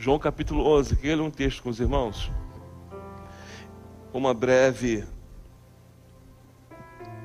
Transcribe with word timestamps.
João 0.00 0.16
capítulo 0.16 0.64
11. 0.64 0.94
Queria 0.94 1.16
ler 1.16 1.22
um 1.22 1.30
texto 1.30 1.60
com 1.60 1.70
os 1.70 1.80
irmãos. 1.80 2.30
Uma 4.12 4.32
breve 4.32 5.04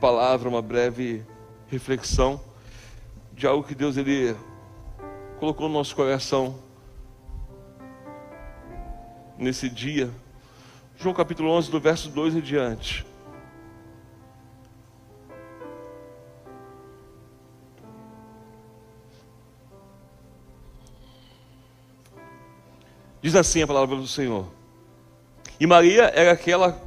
palavra, 0.02 0.49
uma 0.49 0.62
breve 0.62 1.23
reflexão 1.67 2.41
de 3.31 3.46
algo 3.46 3.63
que 3.63 3.75
Deus 3.75 3.96
ele 3.96 4.36
colocou 5.39 5.67
no 5.67 5.75
nosso 5.75 5.96
coração 5.96 6.57
nesse 9.37 9.69
dia. 9.69 10.10
João 10.97 11.13
capítulo 11.13 11.51
11, 11.51 11.69
do 11.69 11.79
verso 11.79 12.10
2 12.10 12.37
em 12.37 12.42
diante. 12.42 13.05
Diz 23.23 23.38
assim 23.38 23.61
a 23.61 23.67
palavra 23.67 23.95
do 23.95 24.05
Senhor. 24.05 24.45
E 25.57 25.66
Maria 25.66 26.11
era 26.13 26.34
aquela 26.34 26.77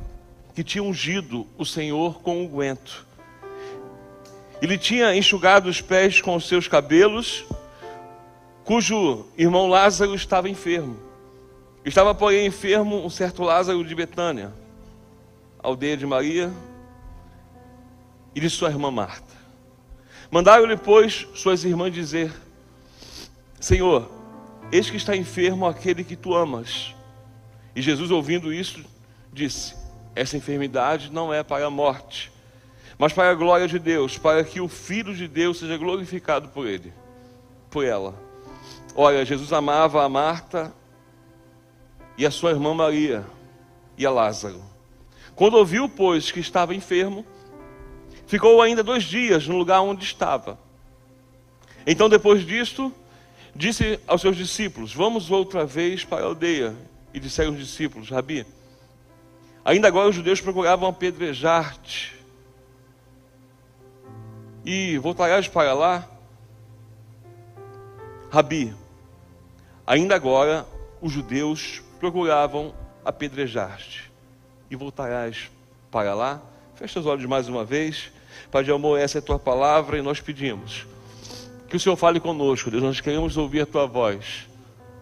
que 0.54 0.62
tinha 0.62 0.84
ungido 0.84 1.46
o 1.56 1.64
Senhor 1.64 2.20
com 2.20 2.42
unguento. 2.42 3.06
Ele 4.60 4.76
tinha 4.76 5.16
enxugado 5.16 5.70
os 5.70 5.80
pés 5.80 6.20
com 6.20 6.36
os 6.36 6.46
seus 6.46 6.68
cabelos, 6.68 7.46
cujo 8.64 9.24
irmão 9.38 9.66
Lázaro 9.66 10.14
estava 10.14 10.46
enfermo. 10.46 10.98
Estava, 11.86 12.14
porém, 12.14 12.46
enfermo 12.46 13.02
um 13.02 13.08
certo 13.08 13.42
Lázaro 13.42 13.82
de 13.82 13.94
Betânia, 13.94 14.52
aldeia 15.58 15.96
de 15.96 16.04
Maria 16.04 16.52
e 18.34 18.40
de 18.40 18.50
sua 18.50 18.68
irmã 18.68 18.90
Marta. 18.90 19.34
Mandaram-lhe, 20.30 20.76
pois, 20.76 21.26
suas 21.34 21.64
irmãs 21.64 21.94
dizer: 21.94 22.30
Senhor, 23.58 24.15
eis 24.72 24.90
que 24.90 24.96
está 24.96 25.16
enfermo 25.16 25.66
aquele 25.66 26.04
que 26.04 26.16
tu 26.16 26.34
amas. 26.34 26.94
E 27.74 27.82
Jesus, 27.82 28.10
ouvindo 28.10 28.52
isso, 28.52 28.84
disse: 29.32 29.74
Essa 30.14 30.36
enfermidade 30.36 31.10
não 31.12 31.32
é 31.32 31.42
para 31.42 31.66
a 31.66 31.70
morte, 31.70 32.32
mas 32.98 33.12
para 33.12 33.30
a 33.30 33.34
glória 33.34 33.68
de 33.68 33.78
Deus, 33.78 34.18
para 34.18 34.42
que 34.42 34.60
o 34.60 34.68
Filho 34.68 35.14
de 35.14 35.28
Deus 35.28 35.58
seja 35.58 35.76
glorificado 35.76 36.48
por 36.48 36.66
ele, 36.66 36.92
por 37.70 37.84
ela. 37.84 38.14
Olha, 38.94 39.24
Jesus 39.24 39.52
amava 39.52 40.02
a 40.02 40.08
Marta 40.08 40.72
e 42.16 42.24
a 42.24 42.30
sua 42.30 42.50
irmã 42.50 42.72
Maria 42.72 43.26
e 43.98 44.06
a 44.06 44.10
Lázaro. 44.10 44.62
Quando 45.34 45.58
ouviu, 45.58 45.86
pois, 45.86 46.32
que 46.32 46.40
estava 46.40 46.74
enfermo, 46.74 47.24
ficou 48.26 48.62
ainda 48.62 48.82
dois 48.82 49.04
dias 49.04 49.46
no 49.46 49.58
lugar 49.58 49.82
onde 49.82 50.02
estava. 50.02 50.58
Então, 51.86 52.08
depois 52.08 52.44
disto, 52.44 52.90
disse 53.56 53.98
aos 54.06 54.20
seus 54.20 54.36
discípulos: 54.36 54.94
Vamos 54.94 55.30
outra 55.30 55.64
vez 55.64 56.04
para 56.04 56.24
a 56.24 56.26
aldeia. 56.26 56.76
E 57.12 57.18
disseram 57.18 57.52
os 57.52 57.58
discípulos: 57.58 58.10
Rabi, 58.10 58.46
ainda 59.64 59.88
agora 59.88 60.08
os 60.08 60.14
judeus 60.14 60.40
procuravam 60.40 60.88
apedrejar-te. 60.88 62.14
E 64.64 64.98
voltarás 64.98 65.48
para 65.48 65.72
lá? 65.72 66.06
Rabi, 68.30 68.74
ainda 69.86 70.14
agora 70.14 70.66
os 71.00 71.12
judeus 71.12 71.82
procuravam 71.98 72.74
apedrejar-te. 73.04 74.10
E 74.70 74.76
voltarás 74.76 75.50
para 75.90 76.12
lá. 76.12 76.42
Fecha 76.74 77.00
os 77.00 77.06
olhos 77.06 77.24
mais 77.24 77.48
uma 77.48 77.64
vez. 77.64 78.10
Pai 78.50 78.62
de 78.62 78.70
amor, 78.70 78.98
essa 78.98 79.18
é 79.18 79.20
a 79.20 79.22
tua 79.22 79.38
palavra 79.38 79.96
e 79.96 80.02
nós 80.02 80.20
pedimos 80.20 80.84
que 81.68 81.76
o 81.76 81.80
Senhor 81.80 81.96
fale 81.96 82.20
conosco, 82.20 82.70
Deus. 82.70 82.82
Nós 82.82 83.00
queremos 83.00 83.36
ouvir 83.36 83.62
a 83.62 83.66
tua 83.66 83.86
voz. 83.86 84.46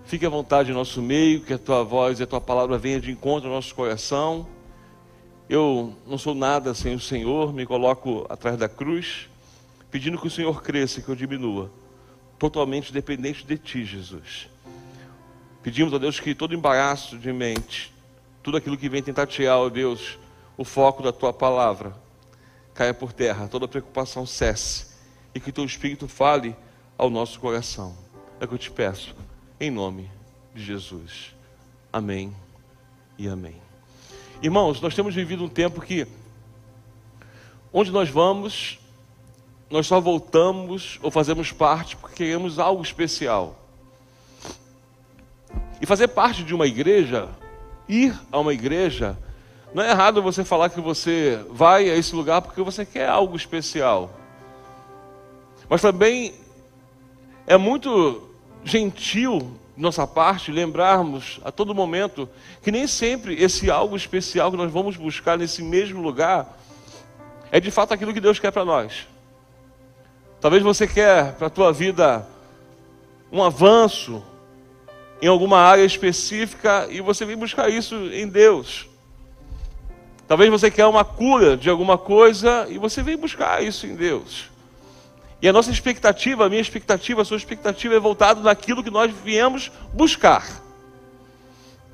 Fique 0.06 0.24
à 0.24 0.28
vontade 0.28 0.70
em 0.70 0.74
nosso 0.74 1.02
meio, 1.02 1.40
que 1.40 1.52
a 1.52 1.58
tua 1.58 1.82
voz 1.82 2.20
e 2.20 2.22
a 2.22 2.26
tua 2.26 2.40
palavra 2.40 2.78
venha 2.78 3.00
de 3.00 3.10
encontro 3.10 3.48
ao 3.48 3.54
nosso 3.54 3.74
coração. 3.74 4.46
Eu 5.48 5.94
não 6.06 6.16
sou 6.16 6.34
nada 6.34 6.74
sem 6.74 6.94
o 6.94 7.00
Senhor, 7.00 7.52
me 7.52 7.66
coloco 7.66 8.26
atrás 8.30 8.56
da 8.56 8.68
cruz, 8.68 9.28
pedindo 9.90 10.18
que 10.18 10.26
o 10.26 10.30
Senhor 10.30 10.62
cresça 10.62 11.00
e 11.00 11.02
que 11.02 11.08
eu 11.08 11.14
diminua, 11.14 11.70
totalmente 12.38 12.92
dependente 12.92 13.44
de 13.46 13.58
ti, 13.58 13.84
Jesus. 13.84 14.48
Pedimos 15.62 15.92
a 15.92 15.98
Deus 15.98 16.18
que 16.18 16.34
todo 16.34 16.54
embaraço 16.54 17.18
de 17.18 17.32
mente, 17.32 17.92
tudo 18.42 18.56
aquilo 18.56 18.76
que 18.76 18.88
vem 18.88 19.02
tentar 19.02 19.26
tirar, 19.26 19.58
ó 19.58 19.68
Deus, 19.68 20.18
o 20.56 20.64
foco 20.64 21.02
da 21.02 21.12
tua 21.12 21.32
palavra, 21.32 21.94
caia 22.72 22.94
por 22.94 23.12
terra, 23.12 23.48
toda 23.48 23.68
preocupação 23.68 24.24
cesse 24.26 24.93
e 25.34 25.40
que 25.40 25.52
teu 25.52 25.64
Espírito 25.64 26.06
fale 26.06 26.54
ao 26.96 27.10
nosso 27.10 27.40
coração. 27.40 27.94
É 28.40 28.44
o 28.44 28.48
que 28.48 28.54
eu 28.54 28.58
te 28.58 28.70
peço, 28.70 29.14
em 29.58 29.70
nome 29.70 30.10
de 30.54 30.62
Jesus. 30.62 31.34
Amém 31.92 32.34
e 33.18 33.28
amém. 33.28 33.56
Irmãos, 34.42 34.80
nós 34.80 34.94
temos 34.94 35.14
vivido 35.14 35.44
um 35.44 35.48
tempo 35.48 35.80
que, 35.80 36.06
onde 37.72 37.90
nós 37.90 38.08
vamos, 38.08 38.78
nós 39.70 39.86
só 39.86 40.00
voltamos 40.00 40.98
ou 41.02 41.10
fazemos 41.10 41.50
parte 41.50 41.96
porque 41.96 42.16
queremos 42.16 42.58
algo 42.58 42.82
especial. 42.82 43.58
E 45.80 45.86
fazer 45.86 46.08
parte 46.08 46.44
de 46.44 46.54
uma 46.54 46.66
igreja, 46.66 47.28
ir 47.88 48.18
a 48.30 48.38
uma 48.38 48.52
igreja, 48.52 49.18
não 49.72 49.82
é 49.82 49.90
errado 49.90 50.22
você 50.22 50.44
falar 50.44 50.70
que 50.70 50.80
você 50.80 51.44
vai 51.50 51.90
a 51.90 51.96
esse 51.96 52.14
lugar 52.14 52.40
porque 52.42 52.62
você 52.62 52.86
quer 52.86 53.08
algo 53.08 53.36
especial. 53.36 54.10
Mas 55.68 55.82
também 55.82 56.34
é 57.46 57.56
muito 57.56 58.28
gentil 58.64 59.58
nossa 59.76 60.06
parte 60.06 60.52
lembrarmos 60.52 61.40
a 61.44 61.50
todo 61.50 61.74
momento 61.74 62.28
que 62.62 62.70
nem 62.70 62.86
sempre 62.86 63.34
esse 63.42 63.70
algo 63.70 63.96
especial 63.96 64.50
que 64.50 64.56
nós 64.56 64.70
vamos 64.70 64.96
buscar 64.96 65.36
nesse 65.36 65.62
mesmo 65.62 66.00
lugar 66.00 66.56
é 67.50 67.58
de 67.58 67.70
fato 67.70 67.92
aquilo 67.92 68.12
que 68.12 68.20
Deus 68.20 68.38
quer 68.38 68.52
para 68.52 68.64
nós. 68.64 69.06
Talvez 70.40 70.62
você 70.62 70.86
quer 70.86 71.34
para 71.34 71.48
a 71.48 71.50
tua 71.50 71.72
vida 71.72 72.26
um 73.32 73.42
avanço, 73.42 74.22
em 75.20 75.26
alguma 75.26 75.58
área 75.58 75.82
específica 75.82 76.86
e 76.90 77.00
você 77.00 77.24
vem 77.24 77.36
buscar 77.36 77.70
isso 77.70 77.94
em 78.12 78.28
Deus. 78.28 78.86
Talvez 80.28 80.50
você 80.50 80.70
quer 80.70 80.86
uma 80.86 81.04
cura 81.04 81.56
de 81.56 81.70
alguma 81.70 81.96
coisa 81.96 82.66
e 82.68 82.78
você 82.78 83.02
vem 83.02 83.16
buscar 83.16 83.62
isso 83.62 83.86
em 83.86 83.94
Deus. 83.94 84.50
E 85.44 85.48
a 85.48 85.52
nossa 85.52 85.70
expectativa, 85.70 86.46
a 86.46 86.48
minha 86.48 86.62
expectativa, 86.62 87.20
a 87.20 87.24
sua 87.24 87.36
expectativa 87.36 87.94
é 87.94 88.00
voltada 88.00 88.40
naquilo 88.40 88.82
que 88.82 88.90
nós 88.90 89.12
viemos 89.12 89.70
buscar. 89.92 90.42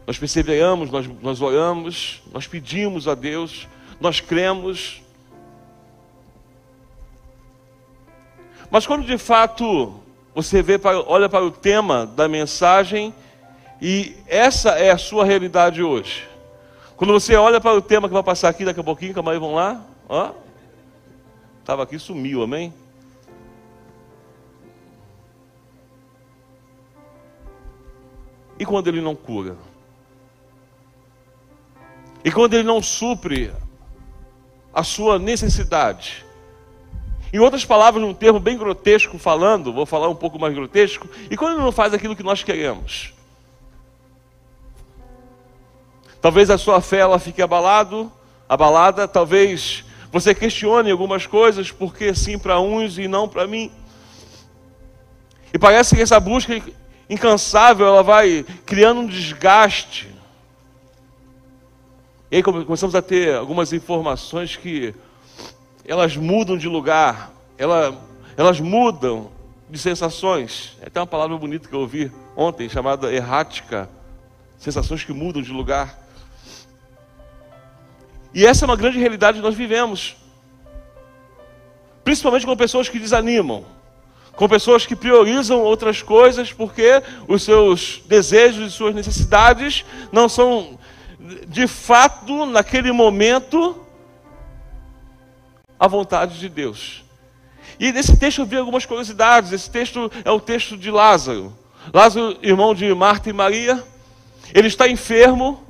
Nós 0.07 0.17
perseveramos, 0.17 0.89
nós, 0.89 1.11
nós 1.21 1.43
oramos, 1.43 2.23
nós 2.33 2.47
pedimos 2.47 3.09
a 3.09 3.15
Deus, 3.17 3.67
nós 4.01 4.21
cremos. 4.21 5.03
Mas 8.71 8.87
quando 8.87 9.05
de 9.05 9.19
fato 9.19 10.01
você 10.33 10.63
vê 10.63 10.79
olha 11.09 11.29
para 11.29 11.45
o 11.45 11.51
tema 11.51 12.07
da 12.07 12.29
mensagem 12.29 13.13
e 13.83 14.15
essa 14.29 14.79
é 14.79 14.93
a 14.93 14.97
sua 14.97 15.25
realidade 15.25 15.83
hoje. 15.83 16.25
Quando 16.97 17.13
você 17.13 17.35
olha 17.35 17.61
para 17.61 17.75
o 17.75 17.83
tema 17.83 18.07
que 18.07 18.15
vai 18.15 18.23
passar 18.23 18.49
aqui 18.49 18.65
daqui 18.65 18.79
a 18.79 18.85
pouquinho, 18.85 19.13
calma 19.13 19.33
aí, 19.33 19.41
vamos 19.41 19.57
lá. 19.57 19.85
Estava 21.59 21.83
aqui, 21.83 21.99
sumiu, 21.99 22.45
amém? 22.45 22.73
E 28.61 28.67
quando 28.67 28.89
ele 28.89 29.01
não 29.01 29.17
cura? 29.17 29.57
E 32.23 32.31
quando 32.31 32.53
ele 32.53 32.63
não 32.63 32.83
supre 32.83 33.51
a 34.75 34.85
sua 34.85 35.19
necessidade? 35.19 36.27
Em 37.33 37.39
outras 37.39 37.65
palavras, 37.65 38.03
num 38.03 38.13
termo 38.13 38.39
bem 38.39 38.59
grotesco 38.59 39.17
falando, 39.19 39.73
vou 39.73 39.87
falar 39.87 40.11
um 40.11 40.15
pouco 40.15 40.39
mais 40.39 40.53
grotesco, 40.53 41.09
e 41.31 41.39
quando 41.39 41.55
ele 41.55 41.63
não 41.63 41.73
faz 41.73 41.95
aquilo 41.95 42.15
que 42.15 42.23
nós 42.23 42.43
queremos? 42.43 43.15
Talvez 46.21 46.51
a 46.51 46.59
sua 46.59 46.83
fé 46.83 46.99
ela 46.99 47.19
fique 47.19 47.41
abalado, 47.41 48.13
abalada, 48.47 49.09
talvez 49.09 49.87
você 50.13 50.35
questione 50.35 50.91
algumas 50.91 51.27
coisas, 51.27 51.71
porque 51.71 52.15
sim 52.15 52.39
para 52.39 52.61
uns 52.61 52.99
e 52.99 53.09
não 53.09 53.27
para 53.27 53.47
mim. 53.47 53.73
E 55.51 55.59
parece 55.59 55.97
que 55.97 56.03
essa 56.03 56.21
busca 56.21 56.61
incansável 57.11 57.87
ela 57.87 58.03
vai 58.05 58.47
criando 58.65 59.01
um 59.01 59.07
desgaste. 59.07 60.09
E 62.31 62.37
aí 62.37 62.43
começamos 62.45 62.95
a 62.95 63.03
ter 63.03 63.35
algumas 63.35 63.73
informações 63.73 64.55
que 64.55 64.95
elas 65.85 66.17
mudam 66.17 66.57
de 66.57 66.69
lugar, 66.69 67.33
elas, 67.59 67.93
elas 68.37 68.61
mudam 68.61 69.33
de 69.69 69.77
sensações. 69.77 70.77
É 70.81 70.87
até 70.87 71.01
uma 71.01 71.07
palavra 71.07 71.37
bonita 71.37 71.69
que 71.69 71.75
eu 71.75 71.81
ouvi 71.81 72.13
ontem, 72.37 72.69
chamada 72.69 73.13
errática. 73.13 73.91
Sensações 74.57 75.03
que 75.03 75.13
mudam 75.13 75.43
de 75.43 75.51
lugar. 75.51 75.99
E 78.33 78.47
essa 78.47 78.65
é 78.65 78.67
uma 78.67 78.77
grande 78.77 78.99
realidade 78.99 79.39
que 79.39 79.43
nós 79.43 79.57
vivemos. 79.57 80.17
Principalmente 82.05 82.47
com 82.47 82.57
pessoas 82.57 82.89
que 82.89 83.01
desanimam. 83.01 83.65
Com 84.37 84.49
pessoas 84.49 84.87
que 84.87 84.97
priorizam 84.97 85.61
outras 85.61 86.03
coisas 86.03 86.53
porque 86.53 87.03
os 87.29 87.43
seus 87.43 88.03
desejos 88.07 88.73
e 88.73 88.75
suas 88.75 88.95
necessidades 88.95 89.85
não 90.13 90.29
são 90.29 90.79
de 91.47 91.67
fato, 91.67 92.47
naquele 92.47 92.93
momento, 92.93 93.77
a 95.79 95.87
vontade 95.87 96.39
de 96.39 96.49
Deus. 96.49 97.05
E 97.79 97.93
nesse 97.93 98.17
texto 98.17 98.41
eu 98.41 98.47
vi 98.47 98.57
algumas 98.57 98.85
curiosidades. 98.85 99.53
Esse 99.53 99.71
texto 99.71 100.11
é 100.25 100.31
o 100.31 100.41
texto 100.41 100.77
de 100.77 100.91
Lázaro. 100.91 101.57
Lázaro, 101.93 102.37
irmão 102.43 102.75
de 102.75 102.93
Marta 102.95 103.31
e 103.31 103.33
Maria, 103.33 103.83
ele 104.55 104.69
está 104.69 104.89
enfermo 104.89 105.63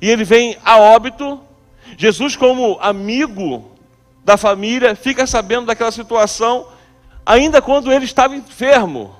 e 0.00 0.08
ele 0.10 0.24
vem 0.24 0.56
a 0.64 0.78
óbito. 0.78 1.40
Jesus, 1.96 2.34
como 2.34 2.78
amigo 2.80 3.70
da 4.24 4.36
família, 4.36 4.94
fica 4.94 5.26
sabendo 5.26 5.66
daquela 5.66 5.92
situação, 5.92 6.66
ainda 7.28 7.60
quando 7.60 7.92
ele 7.92 8.06
estava 8.06 8.34
enfermo. 8.34 9.14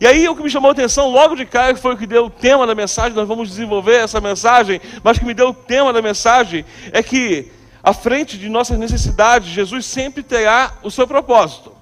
E 0.00 0.06
aí 0.06 0.28
o 0.28 0.36
que 0.36 0.42
me 0.42 0.48
chamou 0.48 0.68
a 0.68 0.72
atenção 0.72 1.10
logo 1.10 1.34
de 1.34 1.44
cara, 1.44 1.74
que 1.74 1.80
foi 1.80 1.94
o 1.94 1.98
que 1.98 2.06
deu 2.06 2.26
o 2.26 2.30
tema 2.30 2.64
da 2.68 2.74
mensagem, 2.74 3.14
nós 3.14 3.26
vamos 3.26 3.48
desenvolver 3.48 3.96
essa 3.96 4.20
mensagem, 4.20 4.80
mas 5.02 5.18
que 5.18 5.24
me 5.24 5.34
deu 5.34 5.48
o 5.48 5.54
tema 5.54 5.92
da 5.92 6.00
mensagem 6.00 6.64
é 6.92 7.02
que 7.02 7.50
à 7.82 7.92
frente 7.92 8.38
de 8.38 8.48
nossas 8.48 8.78
necessidades, 8.78 9.48
Jesus 9.48 9.84
sempre 9.84 10.22
terá 10.22 10.72
o 10.84 10.90
seu 10.90 11.04
propósito. 11.04 11.72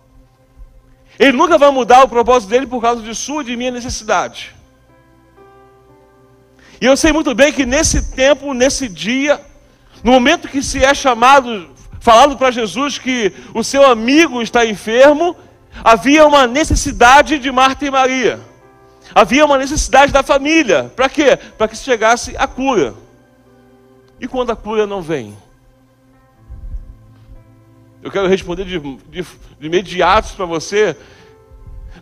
Ele 1.18 1.32
nunca 1.32 1.58
vai 1.58 1.70
mudar 1.70 2.02
o 2.02 2.08
propósito 2.08 2.48
dele 2.48 2.66
por 2.66 2.80
causa 2.80 3.02
de 3.02 3.14
sua 3.14 3.42
e 3.42 3.44
de 3.44 3.56
minha 3.56 3.70
necessidade. 3.70 4.54
E 6.80 6.86
eu 6.86 6.96
sei 6.96 7.12
muito 7.12 7.34
bem 7.34 7.52
que 7.52 7.66
nesse 7.66 8.12
tempo, 8.12 8.54
nesse 8.54 8.88
dia, 8.88 9.38
no 10.02 10.12
momento 10.12 10.48
que 10.48 10.62
se 10.62 10.82
é 10.82 10.94
chamado, 10.94 11.68
falado 12.00 12.36
para 12.36 12.50
Jesus 12.50 12.98
que 12.98 13.32
o 13.54 13.62
seu 13.62 13.86
amigo 13.86 14.42
está 14.42 14.66
enfermo, 14.66 15.36
Havia 15.84 16.26
uma 16.26 16.46
necessidade 16.46 17.38
de 17.38 17.50
Marta 17.50 17.86
e 17.86 17.90
Maria. 17.90 18.40
Havia 19.14 19.44
uma 19.44 19.58
necessidade 19.58 20.12
da 20.12 20.22
família. 20.22 20.92
Para 20.94 21.08
quê? 21.08 21.36
Para 21.36 21.68
que 21.68 21.76
chegasse 21.76 22.36
a 22.36 22.46
cura. 22.46 22.94
E 24.20 24.28
quando 24.28 24.50
a 24.50 24.56
cura 24.56 24.86
não 24.86 25.00
vem? 25.00 25.36
Eu 28.02 28.10
quero 28.10 28.28
responder 28.28 28.64
de, 28.64 28.78
de, 28.78 29.22
de 29.22 29.66
imediato 29.66 30.34
para 30.34 30.44
você, 30.44 30.96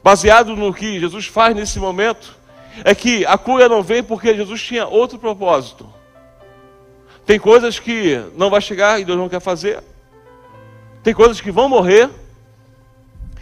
baseado 0.03 0.55
no 0.57 0.73
que 0.73 1.01
Jesus 1.01 1.27
faz 1.27 1.55
nesse 1.55 1.79
momento, 1.79 2.37
é 2.85 2.95
que 2.95 3.27
a 3.27 3.37
cura 3.37 3.69
não 3.69 3.83
vem 3.83 4.03
porque 4.03 4.35
Jesus 4.35 4.63
tinha 4.63 4.87
outro 4.87 5.19
propósito. 5.19 5.89
Tem 7.29 7.39
coisas 7.39 7.79
que 7.79 8.25
não 8.39 8.49
vai 8.49 8.59
chegar 8.59 8.99
e 8.99 9.05
Deus 9.05 9.19
não 9.19 9.29
quer 9.29 9.39
fazer. 9.39 9.85
Tem 11.03 11.13
coisas 11.13 11.43
que 11.43 11.51
vão 11.51 11.69
morrer 11.69 12.09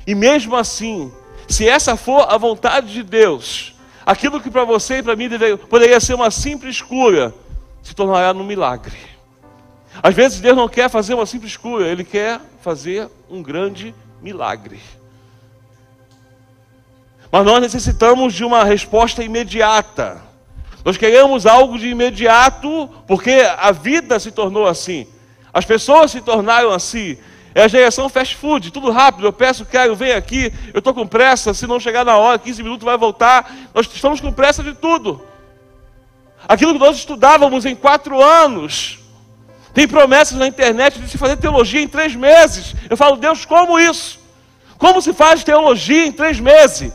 e 0.04 0.12
mesmo 0.12 0.56
assim, 0.56 1.12
se 1.46 1.68
essa 1.68 1.96
for 1.96 2.26
a 2.28 2.36
vontade 2.36 2.92
de 2.92 3.04
Deus, 3.04 3.76
aquilo 4.04 4.40
que 4.40 4.50
para 4.50 4.64
você 4.64 4.98
e 4.98 5.02
para 5.04 5.14
mim 5.14 5.28
deve, 5.28 5.56
poderia 5.56 6.00
ser 6.00 6.14
uma 6.14 6.32
simples 6.32 6.82
cura, 6.82 7.32
se 7.80 7.94
tornará 7.94 8.34
num 8.34 8.42
milagre. 8.42 8.98
Às 10.02 10.16
vezes 10.16 10.40
Deus 10.40 10.56
não 10.56 10.68
quer 10.68 10.90
fazer 10.90 11.14
uma 11.14 11.24
simples 11.24 11.56
cura, 11.56 11.86
Ele 11.86 12.02
quer 12.02 12.40
fazer 12.62 13.08
um 13.30 13.40
grande 13.40 13.94
milagre. 14.20 14.80
Mas 17.30 17.44
nós 17.44 17.60
necessitamos 17.60 18.34
de 18.34 18.42
uma 18.42 18.64
resposta 18.64 19.22
imediata. 19.22 20.25
Nós 20.86 20.96
queremos 20.96 21.46
algo 21.46 21.76
de 21.76 21.88
imediato, 21.88 22.88
porque 23.08 23.44
a 23.58 23.72
vida 23.72 24.20
se 24.20 24.30
tornou 24.30 24.68
assim. 24.68 25.04
As 25.52 25.64
pessoas 25.64 26.12
se 26.12 26.20
tornaram 26.20 26.70
assim. 26.70 27.18
É 27.52 27.64
a 27.64 27.68
geração 27.68 28.08
fast 28.08 28.36
food, 28.36 28.70
tudo 28.70 28.92
rápido. 28.92 29.26
Eu 29.26 29.32
peço, 29.32 29.64
quero, 29.64 29.96
vem 29.96 30.12
aqui. 30.12 30.52
Eu 30.72 30.78
estou 30.78 30.94
com 30.94 31.04
pressa. 31.04 31.52
Se 31.52 31.66
não 31.66 31.80
chegar 31.80 32.04
na 32.04 32.16
hora, 32.16 32.38
15 32.38 32.62
minutos 32.62 32.84
vai 32.84 32.96
voltar. 32.96 33.52
Nós 33.74 33.88
estamos 33.92 34.20
com 34.20 34.32
pressa 34.32 34.62
de 34.62 34.74
tudo. 34.74 35.20
Aquilo 36.46 36.74
que 36.74 36.78
nós 36.78 36.98
estudávamos 36.98 37.66
em 37.66 37.74
quatro 37.74 38.22
anos. 38.22 39.00
Tem 39.74 39.88
promessas 39.88 40.38
na 40.38 40.46
internet 40.46 41.00
de 41.00 41.08
se 41.08 41.18
fazer 41.18 41.36
teologia 41.38 41.82
em 41.82 41.88
três 41.88 42.14
meses. 42.14 42.76
Eu 42.88 42.96
falo, 42.96 43.16
Deus, 43.16 43.44
como 43.44 43.76
isso? 43.76 44.20
Como 44.78 45.02
se 45.02 45.12
faz 45.12 45.42
teologia 45.42 46.06
em 46.06 46.12
três 46.12 46.38
meses? 46.38 46.92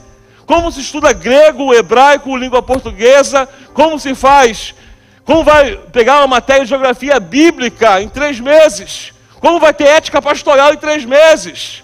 Como 0.51 0.69
se 0.69 0.81
estuda 0.81 1.13
grego, 1.13 1.73
hebraico, 1.73 2.35
língua 2.35 2.61
portuguesa? 2.61 3.47
Como 3.73 3.97
se 3.97 4.13
faz? 4.13 4.75
Como 5.23 5.45
vai 5.45 5.77
pegar 5.93 6.17
uma 6.17 6.27
matéria 6.27 6.63
de 6.63 6.69
geografia 6.69 7.21
bíblica 7.21 8.01
em 8.01 8.09
três 8.09 8.37
meses? 8.37 9.13
Como 9.39 9.61
vai 9.61 9.73
ter 9.73 9.85
ética 9.85 10.21
pastoral 10.21 10.73
em 10.73 10.77
três 10.77 11.05
meses? 11.05 11.81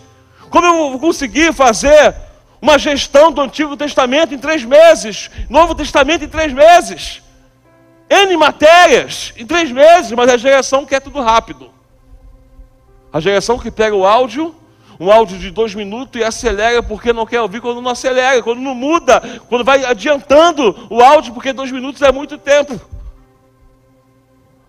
Como 0.50 0.66
eu 0.66 0.90
vou 0.90 1.00
conseguir 1.00 1.54
fazer 1.54 2.14
uma 2.62 2.78
gestão 2.78 3.32
do 3.32 3.40
Antigo 3.40 3.78
Testamento 3.78 4.34
em 4.34 4.38
três 4.38 4.66
meses? 4.66 5.32
Novo 5.50 5.74
Testamento 5.74 6.26
em 6.26 6.28
três 6.28 6.52
meses? 6.52 7.22
N 8.10 8.36
matérias 8.36 9.34
em 9.38 9.46
três 9.46 9.72
meses, 9.72 10.12
mas 10.12 10.30
a 10.30 10.36
geração 10.36 10.86
quer 10.86 11.00
tudo 11.00 11.22
rápido. 11.22 11.72
A 13.14 13.22
geração 13.22 13.58
que 13.58 13.72
pega 13.72 13.96
o 13.96 14.06
áudio, 14.06 14.54
um 15.00 15.12
áudio 15.12 15.38
de 15.38 15.52
dois 15.52 15.76
minutos 15.76 16.20
e 16.20 16.24
acelera 16.24 16.82
porque 16.82 17.14
não 17.14 17.26
quer 17.26 17.42
ouvir 17.42 17.62
quando 17.62 17.82
não 17.82 17.92
acelera, 17.92 18.42
quando 18.42 18.60
não 18.60 18.74
muda, 18.74 19.22
quando 19.48 19.64
vai 19.64 19.86
adiantando 19.86 20.88
o 20.90 21.02
áudio 21.02 21.34
porque 21.34 21.54
dois 21.54 21.72
minutos 21.72 22.02
é 22.02 22.12
muito 22.12 22.38
tempo. 22.38 22.80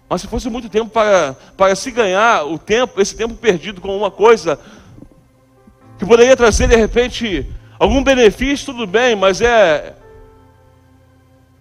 Mas 0.09 0.23
se 0.23 0.27
fosse 0.27 0.49
muito 0.49 0.69
tempo 0.69 0.91
para, 0.91 1.37
para 1.57 1.75
se 1.75 1.91
ganhar 1.91 2.45
o 2.47 2.59
tempo, 2.59 3.01
esse 3.01 3.15
tempo 3.15 3.35
perdido 3.35 3.81
com 3.81 3.97
uma 3.97 4.11
coisa 4.11 4.59
que 5.99 6.07
poderia 6.07 6.37
trazer 6.37 6.69
de 6.69 6.77
repente 6.77 7.47
algum 7.79 8.03
benefício, 8.03 8.67
tudo 8.67 8.87
bem, 8.87 9.15
mas 9.15 9.41
é 9.41 9.95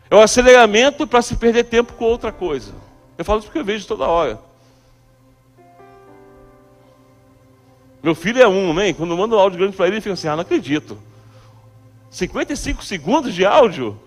é 0.09 0.15
o 0.15 0.21
aceleramento 0.21 1.05
para 1.05 1.21
se 1.21 1.35
perder 1.35 1.65
tempo 1.65 1.93
com 1.93 2.05
outra 2.05 2.31
coisa. 2.31 2.73
Eu 3.17 3.25
falo 3.25 3.39
isso 3.39 3.47
porque 3.47 3.59
eu 3.59 3.65
vejo 3.65 3.85
toda 3.87 4.07
hora. 4.07 4.39
Meu 8.07 8.15
filho 8.15 8.42
é 8.42 8.48
um, 8.48 8.74
né? 8.74 8.94
Quando 8.94 9.12
eu 9.12 9.18
mando 9.18 9.36
um 9.36 9.39
áudio 9.39 9.59
grande 9.59 9.75
para 9.75 9.86
ele, 9.86 9.95
ele 9.95 10.01
fica 10.01 10.13
assim: 10.13 10.30
ah, 10.30 10.36
não 10.38 10.44
acredito. 10.44 10.98
55 12.09 12.81
segundos 12.81 13.36
de 13.36 13.45
áudio? 13.45 14.00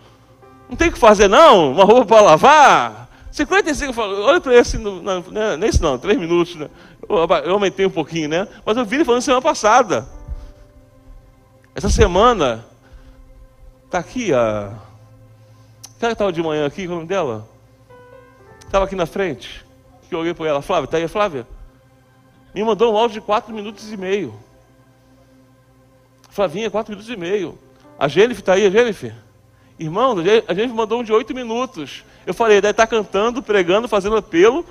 Não 0.71 0.75
tem 0.75 0.89
o 0.89 0.93
que 0.93 0.99
fazer, 0.99 1.29
não? 1.29 1.73
Uma 1.73 1.85
roupa 1.85 2.07
para 2.07 2.23
lavar? 2.23 3.11
55, 3.31 3.91
eu 3.91 3.93
falo, 3.93 4.23
olha 4.23 4.41
para 4.41 4.55
esse, 4.55 4.79
não, 4.79 5.03
não, 5.03 5.23
é 5.35 5.57
nesse 5.59 5.83
não, 5.83 5.99
três 5.99 6.19
minutos, 6.19 6.57
né? 6.57 6.71
Eu 7.07 7.53
aumentei 7.53 7.85
um 7.85 7.91
pouquinho, 7.91 8.31
né? 8.31 8.49
Mas 8.65 8.75
eu 8.79 8.87
vi 8.87 8.97
ele 8.97 9.05
falando 9.05 9.21
semana 9.21 9.43
passada. 9.43 10.09
Essa 11.75 11.91
semana, 11.91 12.65
tá 13.91 13.99
aqui 13.99 14.33
a. 14.33 14.79
Aquela 15.99 16.13
que 16.13 16.15
estava 16.15 16.33
de 16.33 16.43
manhã 16.43 16.65
aqui, 16.65 16.85
é 16.85 16.87
o 16.87 16.93
nome 16.93 17.07
dela? 17.07 17.47
Estava 18.65 18.87
aqui 18.87 18.95
na 18.95 19.05
frente. 19.05 19.63
Que 20.09 20.15
eu 20.15 20.21
olhei 20.21 20.33
para 20.33 20.49
ela, 20.49 20.63
Flávia, 20.63 20.89
tá 20.89 20.97
aí, 20.97 21.07
Flávia? 21.07 21.47
Me 22.55 22.65
mandou 22.65 22.93
um 22.93 22.97
áudio 22.97 23.21
de 23.21 23.27
quatro 23.27 23.55
minutos 23.55 23.93
e 23.93 23.97
meio. 23.97 24.35
Flavinha, 26.31 26.71
quatro 26.71 26.93
minutos 26.93 27.13
e 27.13 27.17
meio. 27.17 27.59
A 27.99 28.09
Jennifer 28.09 28.41
está 28.41 28.55
aí, 28.55 28.67
a 28.67 28.71
Jennifer? 28.71 29.15
Irmão, 29.79 30.17
a 30.47 30.55
gente 30.55 30.73
mandou 30.73 31.01
um 31.01 31.05
de 31.05 31.13
oito 31.13 31.35
minutos. 31.35 32.05
Eu 32.27 32.35
falei, 32.35 32.61
deve 32.61 32.73
estar 32.73 32.87
cantando, 32.87 33.43
pregando, 33.43 33.89
fazendo 33.89 34.17
apelo, 34.17 34.65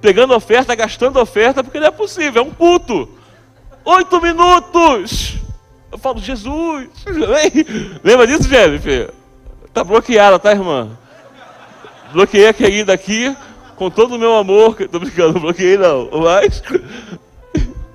pegando 0.00 0.34
oferta, 0.34 0.74
gastando 0.74 1.18
oferta, 1.18 1.64
porque 1.64 1.80
não 1.80 1.86
é 1.86 1.90
possível, 1.90 2.42
é 2.42 2.44
um 2.44 2.50
culto. 2.50 3.08
Oito 3.84 4.20
minutos! 4.20 5.36
Eu 5.90 5.98
falo, 5.98 6.20
Jesus! 6.20 6.88
Lembra 8.04 8.26
disso, 8.26 8.48
Jennifer? 8.48 9.12
Está 9.64 9.82
bloqueada, 9.82 10.38
tá, 10.38 10.52
irmã? 10.52 10.90
Bloqueei 12.12 12.48
a 12.48 12.52
querida 12.52 12.92
aqui, 12.92 13.34
com 13.80 13.88
todo 13.88 14.16
o 14.16 14.18
meu 14.18 14.36
amor. 14.36 14.76
Estou 14.78 15.00
brincando, 15.00 15.32
não 15.32 15.40
bloqueei 15.40 15.78
não. 15.78 16.10
Mas. 16.12 16.62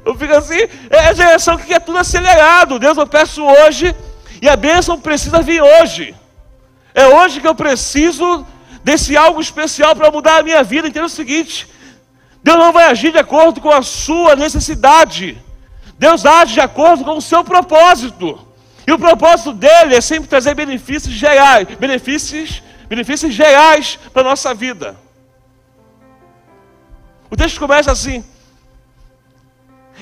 Eu 0.03 0.15
fico 0.15 0.33
assim, 0.33 0.59
é 0.89 0.99
a 0.99 1.13
geração 1.13 1.57
que 1.57 1.65
quer 1.65 1.79
tudo 1.79 1.99
acelerado. 1.99 2.79
Deus, 2.79 2.97
eu 2.97 3.07
peço 3.07 3.43
hoje, 3.43 3.95
e 4.41 4.49
a 4.49 4.55
bênção 4.55 4.99
precisa 4.99 5.41
vir 5.41 5.61
hoje. 5.61 6.15
É 6.93 7.07
hoje 7.07 7.39
que 7.39 7.47
eu 7.47 7.53
preciso 7.53 8.45
desse 8.83 9.15
algo 9.15 9.39
especial 9.39 9.95
para 9.95 10.09
mudar 10.09 10.39
a 10.39 10.43
minha 10.43 10.63
vida. 10.63 10.87
Entenda 10.87 11.05
o 11.05 11.09
seguinte: 11.09 11.67
Deus 12.43 12.57
não 12.57 12.73
vai 12.73 12.85
agir 12.85 13.11
de 13.11 13.19
acordo 13.19 13.61
com 13.61 13.69
a 13.69 13.83
sua 13.83 14.35
necessidade. 14.35 15.37
Deus 15.99 16.25
age 16.25 16.55
de 16.55 16.61
acordo 16.61 17.03
com 17.03 17.17
o 17.17 17.21
seu 17.21 17.43
propósito. 17.43 18.39
E 18.87 18.91
o 18.91 18.97
propósito 18.97 19.53
dele 19.53 19.95
é 19.95 20.01
sempre 20.01 20.27
trazer 20.27 20.55
benefícios 20.55 21.13
gerais, 21.13 21.67
benefícios, 21.79 22.61
benefícios 22.89 23.33
gerais 23.33 23.99
para 24.11 24.21
a 24.23 24.29
nossa 24.29 24.53
vida. 24.53 25.04
O 27.35 27.37
texto 27.37 27.59
começa 27.59 27.91
assim. 27.91 28.23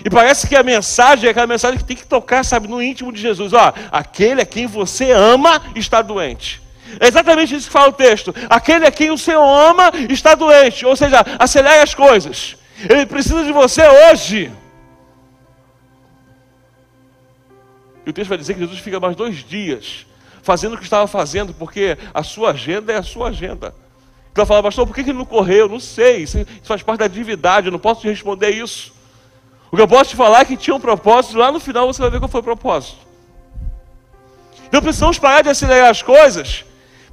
E 0.06 0.10
parece 0.10 0.48
que 0.48 0.56
a 0.56 0.62
mensagem 0.62 1.28
é 1.28 1.32
aquela 1.32 1.48
mensagem 1.48 1.80
que 1.80 1.84
tem 1.84 1.98
que 1.98 2.06
tocar, 2.06 2.46
sabe, 2.46 2.68
no 2.68 2.80
íntimo 2.80 3.12
de 3.12 3.20
Jesus. 3.20 3.54
Ó, 3.54 3.74
aquele 3.92 4.44
a 4.44 4.46
quem 4.46 4.68
você 4.68 5.10
ama 5.10 5.60
está 5.74 6.04
doente. 6.04 6.62
É 7.00 7.08
exatamente 7.08 7.56
isso 7.56 7.66
que 7.66 7.74
fala 7.74 7.90
o 7.90 7.94
texto. 7.94 8.36
Aquele 8.48 8.86
a 8.86 8.92
quem 8.92 9.10
o 9.10 9.18
Senhor 9.18 9.44
ama 9.44 9.92
está 10.12 10.36
doente, 10.36 10.86
ou 10.86 10.96
seja, 10.96 11.26
acelere 11.40 11.82
as 11.82 11.96
coisas. 11.96 12.56
Ele 12.88 13.08
precisa 13.08 13.44
de 13.44 13.52
você 13.52 13.82
hoje. 13.82 14.52
E 18.06 18.12
o 18.12 18.14
texto 18.14 18.30
vai 18.30 18.38
dizer 18.38 18.54
que 18.54 18.60
Jesus 18.60 18.78
fica 18.78 19.00
mais 19.00 19.16
dois 19.16 19.38
dias 19.38 20.06
fazendo 20.44 20.74
o 20.74 20.78
que 20.78 20.84
estava 20.84 21.08
fazendo, 21.08 21.52
porque 21.52 21.98
a 22.14 22.22
sua 22.22 22.52
agenda 22.52 22.94
é 22.94 22.98
a 22.98 23.04
sua 23.04 23.30
agenda. 23.30 23.74
Então 24.34 24.48
fala, 24.48 24.64
pastor, 24.64 24.88
por 24.88 24.96
que 24.96 25.02
ele 25.02 25.14
não 25.14 25.26
correu? 25.26 25.70
Não 25.70 25.80
sei, 25.80 26.24
isso 26.24 26.44
faz 26.64 26.82
parte 26.82 27.02
da 27.02 27.08
divindade, 27.08 27.68
eu 27.68 27.72
não 27.72 27.78
posso 27.78 28.02
te 28.02 28.08
responder 28.08 28.50
isso. 28.50 28.92
O 29.72 29.76
que 29.76 29.82
eu 29.82 29.88
posso 29.88 30.10
te 30.10 30.16
falar 30.16 30.42
é 30.42 30.46
que 30.46 30.58
tinha 30.58 30.76
um 30.76 30.80
propósito, 30.80 31.38
lá 31.38 31.52
no 31.52 31.60
final 31.60 31.86
você 31.86 32.02
vai 32.02 32.10
ver 32.10 32.20
qual 32.20 32.28
foi 32.28 32.40
o 32.40 32.44
propósito. 32.44 32.98
Então 34.68 34.82
precisamos 34.82 35.20
parar 35.20 35.44
de 35.44 35.50
acelerar 35.50 35.92
as 35.92 36.02
coisas, 36.02 36.66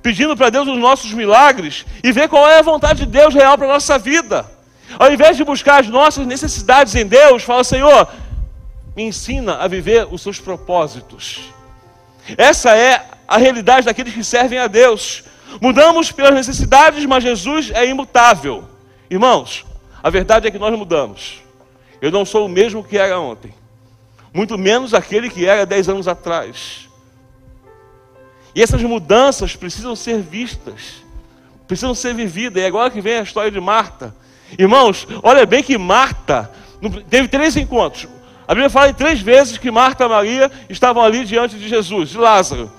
pedindo 0.03 0.35
para 0.35 0.49
Deus 0.49 0.67
os 0.67 0.79
nossos 0.79 1.12
milagres 1.12 1.85
e 2.03 2.11
ver 2.11 2.27
qual 2.27 2.49
é 2.49 2.59
a 2.59 2.62
vontade 2.62 3.00
de 3.00 3.07
Deus 3.07 3.35
real 3.35 3.59
para 3.59 3.67
a 3.67 3.75
nossa 3.75 3.99
vida. 3.99 4.50
Ao 4.99 5.12
invés 5.12 5.37
de 5.37 5.45
buscar 5.45 5.81
as 5.81 5.89
nossas 5.89 6.27
necessidades 6.27 6.95
em 6.95 7.07
Deus, 7.07 7.43
fala, 7.43 7.62
Senhor, 7.62 8.09
me 8.97 9.03
ensina 9.03 9.57
a 9.57 9.69
viver 9.69 10.09
os 10.11 10.23
seus 10.23 10.41
propósitos. 10.41 11.53
Essa 12.37 12.75
é 12.75 13.05
a 13.29 13.37
realidade 13.37 13.87
daqueles 13.87 14.15
que 14.15 14.25
servem 14.25 14.59
a 14.59 14.67
Deus. 14.67 15.25
Mudamos 15.61 16.12
pelas 16.12 16.35
necessidades, 16.35 17.04
mas 17.07 17.23
Jesus 17.23 17.71
é 17.73 17.87
imutável. 17.87 18.64
Irmãos, 19.09 19.64
a 20.02 20.11
verdade 20.11 20.47
é 20.47 20.50
que 20.50 20.59
nós 20.59 20.76
mudamos. 20.76 21.42
Eu 22.00 22.11
não 22.11 22.25
sou 22.25 22.47
o 22.47 22.49
mesmo 22.49 22.85
que 22.85 22.97
era 22.97 23.19
ontem, 23.19 23.52
muito 24.33 24.57
menos 24.57 24.95
aquele 24.95 25.28
que 25.28 25.47
era 25.47 25.66
dez 25.66 25.88
anos 25.88 26.09
atrás. 26.09 26.88
E 28.54 28.62
essas 28.62 28.83
mudanças 28.83 29.54
precisam 29.54 29.95
ser 29.95 30.21
vistas, 30.21 31.02
precisam 31.66 31.95
ser 31.95 32.14
vividas. 32.14 32.62
E 32.62 32.66
agora 32.66 32.90
que 32.90 33.00
vem 33.00 33.19
a 33.19 33.23
história 33.23 33.50
de 33.50 33.61
Marta. 33.61 34.14
Irmãos, 34.59 35.07
olha 35.23 35.47
bem 35.47 35.62
que 35.62 35.78
Marta 35.78 36.50
teve 37.09 37.28
três 37.28 37.57
encontros. 37.57 38.09
A 38.49 38.54
Bíblia 38.54 38.71
fala 38.71 38.90
em 38.90 38.95
três 38.95 39.21
vezes 39.21 39.59
que 39.59 39.71
Marta 39.71 40.04
e 40.04 40.09
Maria 40.09 40.50
estavam 40.69 41.04
ali 41.04 41.25
diante 41.25 41.57
de 41.57 41.69
Jesus, 41.69 42.09
de 42.09 42.19
Lázaro. 42.19 42.71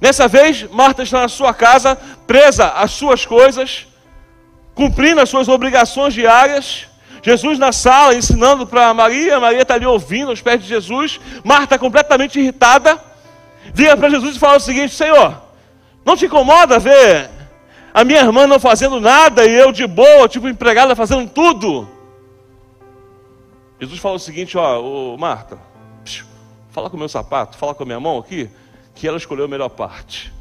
Nessa 0.00 0.28
vez, 0.28 0.68
Marta 0.70 1.02
está 1.02 1.20
na 1.20 1.28
sua 1.28 1.54
casa, 1.54 1.96
presa 2.26 2.68
às 2.68 2.90
suas 2.90 3.24
coisas, 3.24 3.86
cumprindo 4.74 5.20
as 5.20 5.28
suas 5.28 5.48
obrigações 5.48 6.14
diárias. 6.14 6.86
Jesus 7.22 7.58
na 7.58 7.72
sala 7.72 8.14
ensinando 8.14 8.66
para 8.66 8.92
Maria, 8.92 9.40
Maria 9.40 9.62
está 9.62 9.74
ali 9.74 9.86
ouvindo 9.86 10.30
aos 10.30 10.42
pés 10.42 10.60
de 10.60 10.68
Jesus. 10.68 11.20
Marta 11.42 11.78
completamente 11.78 12.38
irritada, 12.38 13.02
vira 13.72 13.96
para 13.96 14.10
Jesus 14.10 14.36
e 14.36 14.38
fala 14.38 14.56
o 14.56 14.60
seguinte: 14.60 14.94
Senhor, 14.94 15.40
não 16.04 16.16
te 16.16 16.26
incomoda 16.26 16.78
ver 16.78 17.30
a 17.94 18.04
minha 18.04 18.20
irmã 18.20 18.46
não 18.46 18.58
fazendo 18.58 19.00
nada 19.00 19.46
e 19.46 19.54
eu 19.54 19.72
de 19.72 19.86
boa, 19.86 20.28
tipo 20.28 20.48
empregada, 20.48 20.96
fazendo 20.96 21.30
tudo? 21.30 21.88
Jesus 23.80 23.98
fala 24.00 24.16
o 24.16 24.20
seguinte: 24.20 24.58
Ó, 24.58 25.16
Marta, 25.16 25.58
fala 26.70 26.90
com 26.90 26.96
o 26.96 26.98
meu 26.98 27.08
sapato, 27.08 27.56
fala 27.56 27.74
com 27.74 27.84
a 27.84 27.86
minha 27.86 28.00
mão 28.00 28.18
aqui 28.18 28.50
que 28.94 29.06
ela 29.08 29.16
escolheu 29.16 29.44
a 29.44 29.48
melhor 29.48 29.68
parte. 29.68 30.32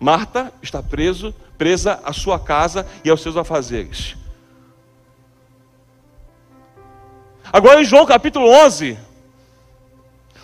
Marta 0.00 0.52
está 0.60 0.82
preso, 0.82 1.34
presa 1.56 2.00
à 2.04 2.12
sua 2.12 2.38
casa 2.38 2.86
e 3.04 3.10
aos 3.10 3.22
seus 3.22 3.36
afazeres. 3.36 4.16
Agora 7.52 7.80
em 7.80 7.84
João 7.84 8.04
capítulo 8.06 8.48
11, 8.48 8.98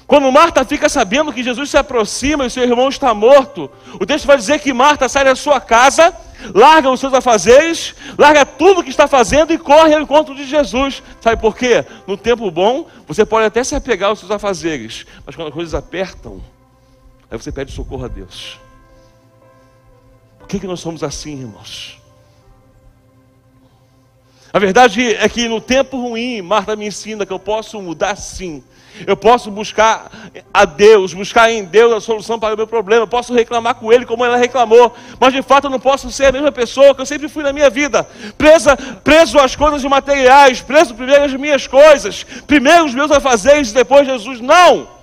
quando 0.07 0.33
Marta 0.33 0.65
fica 0.65 0.89
sabendo 0.89 1.33
que 1.33 1.43
Jesus 1.43 1.69
se 1.71 1.77
aproxima 1.77 2.47
e 2.47 2.51
seu 2.51 2.63
irmão 2.63 2.89
está 2.89 3.13
morto, 3.13 3.71
o 4.01 4.07
texto 4.07 4.27
vai 4.27 4.37
dizer 4.37 4.59
que 4.59 4.73
Marta 4.73 5.09
sai 5.09 5.25
da 5.25 5.35
sua 5.35 5.61
casa, 5.61 6.15
larga 6.55 6.91
os 6.91 7.01
seus 7.01 7.13
afazeres, 7.13 7.95
larga 8.17 8.47
tudo 8.47 8.83
que 8.83 8.89
está 8.89 9.07
fazendo 9.07 9.53
e 9.53 9.59
corre 9.59 9.95
ao 9.95 10.01
encontro 10.01 10.35
de 10.35 10.47
Jesus. 10.47 11.03
Sabe 11.21 11.41
por 11.41 11.57
quê? 11.57 11.85
No 12.07 12.17
tempo 12.17 12.51
bom, 12.51 12.87
você 13.07 13.27
pode 13.27 13.47
até 13.47 13.63
se 13.63 13.75
apegar 13.75 14.09
aos 14.09 14.19
seus 14.19 14.31
afazeres, 14.31 15.05
mas 15.27 15.37
quando 15.37 15.49
as 15.49 15.55
coisas 15.55 15.75
apertam, 15.75 16.41
Aí 17.31 17.39
você 17.39 17.53
pede 17.53 17.73
socorro 17.73 18.05
a 18.05 18.09
Deus. 18.09 18.59
Por 20.39 20.49
que, 20.49 20.61
que 20.61 20.67
nós 20.67 20.81
somos 20.81 21.03
assim, 21.03 21.41
irmãos? 21.41 22.01
A 24.53 24.59
verdade 24.59 25.15
é 25.15 25.29
que 25.29 25.47
no 25.47 25.61
tempo 25.61 26.01
ruim, 26.01 26.41
Marta 26.41 26.75
me 26.75 26.87
ensina 26.87 27.27
que 27.27 27.33
eu 27.33 27.39
posso 27.39 27.81
mudar 27.83 28.17
sim. 28.17 28.65
Eu 29.07 29.17
posso 29.17 29.51
buscar 29.51 30.11
a 30.53 30.65
Deus, 30.65 31.13
buscar 31.13 31.53
em 31.53 31.65
Deus 31.65 31.93
a 31.93 32.01
solução 32.01 32.39
para 32.41 32.55
o 32.55 32.57
meu 32.57 32.67
problema. 32.67 33.03
Eu 33.03 33.09
posso 33.09 33.35
reclamar 33.35 33.75
com 33.75 33.93
Ele 33.93 34.07
como 34.07 34.25
ela 34.25 34.37
reclamou, 34.37 34.95
mas 35.21 35.35
de 35.35 35.43
fato 35.43 35.67
eu 35.67 35.71
não 35.71 35.79
posso 35.79 36.11
ser 36.11 36.27
a 36.27 36.33
mesma 36.33 36.51
pessoa 36.51 36.95
que 36.95 37.03
eu 37.03 37.07
sempre 37.07 37.29
fui 37.29 37.43
na 37.43 37.53
minha 37.53 37.71
vida, 37.71 38.05
presa, 38.37 38.77
preso 39.05 39.39
às 39.39 39.55
coisas 39.55 39.85
materiais, 39.85 40.63
preso 40.63 40.95
primeiro 40.95 41.25
às 41.25 41.35
minhas 41.35 41.67
coisas, 41.67 42.25
primeiro 42.47 42.87
os 42.87 42.95
meus 42.95 43.11
afazeres, 43.11 43.73
depois 43.73 44.07
Jesus. 44.07 44.41
Não! 44.41 44.98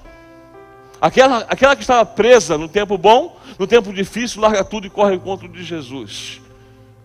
Aquela, 1.01 1.39
aquela 1.49 1.75
que 1.75 1.81
estava 1.81 2.05
presa 2.05 2.57
no 2.57 2.67
tempo 2.67 2.97
bom, 2.97 3.37
no 3.59 3.67
tempo 3.67 3.93
difícil, 3.93 4.41
larga 4.41 4.63
tudo 4.63 4.87
e 4.87 4.89
corre 4.89 5.11
ao 5.11 5.15
encontro 5.15 5.47
de 5.47 5.63
Jesus. 5.63 6.41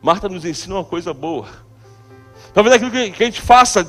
Marta 0.01 0.29
nos 0.29 0.45
ensina 0.45 0.77
uma 0.77 0.85
coisa 0.85 1.13
boa. 1.13 1.49
Talvez 2.55 2.75
aquilo 2.75 2.91
que, 2.91 3.11
que 3.11 3.23
a 3.23 3.27
gente 3.27 3.41
faça 3.41 3.85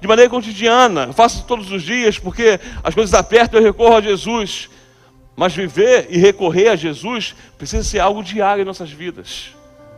de 0.00 0.06
maneira 0.06 0.30
cotidiana, 0.30 1.12
faça 1.12 1.44
todos 1.44 1.70
os 1.70 1.82
dias, 1.82 2.18
porque 2.18 2.60
as 2.82 2.94
coisas 2.94 3.14
apertam 3.14 3.58
e 3.58 3.62
eu 3.62 3.66
recorro 3.66 3.96
a 3.96 4.00
Jesus. 4.00 4.68
Mas 5.36 5.54
viver 5.54 6.08
e 6.10 6.18
recorrer 6.18 6.68
a 6.68 6.76
Jesus 6.76 7.34
precisa 7.56 7.84
ser 7.84 8.00
algo 8.00 8.24
diário 8.24 8.62
em 8.62 8.64
nossas 8.64 8.90
vidas, 8.90 9.54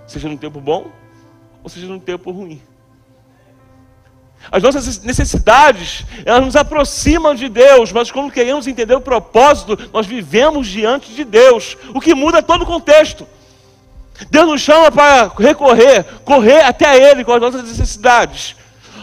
seja 0.06 0.28
no 0.28 0.36
tempo 0.36 0.60
bom 0.60 0.90
ou 1.62 1.70
seja 1.70 1.86
no 1.86 1.98
tempo 1.98 2.30
ruim. 2.30 2.60
As 4.50 4.62
nossas 4.62 5.02
necessidades, 5.02 6.04
elas 6.24 6.44
nos 6.44 6.56
aproximam 6.56 7.34
de 7.34 7.48
Deus, 7.48 7.92
mas 7.92 8.10
quando 8.10 8.32
queremos 8.32 8.66
entender 8.66 8.94
o 8.94 9.00
propósito, 9.00 9.78
nós 9.92 10.06
vivemos 10.06 10.66
diante 10.66 11.12
de 11.12 11.24
Deus, 11.24 11.76
o 11.94 12.00
que 12.00 12.14
muda 12.14 12.42
todo 12.42 12.62
o 12.62 12.66
contexto. 12.66 13.26
Deus 14.30 14.46
nos 14.46 14.60
chama 14.60 14.90
para 14.90 15.28
recorrer, 15.28 16.04
correr 16.24 16.62
até 16.62 17.10
Ele 17.10 17.24
com 17.24 17.32
as 17.32 17.40
nossas 17.40 17.62
necessidades, 17.64 18.56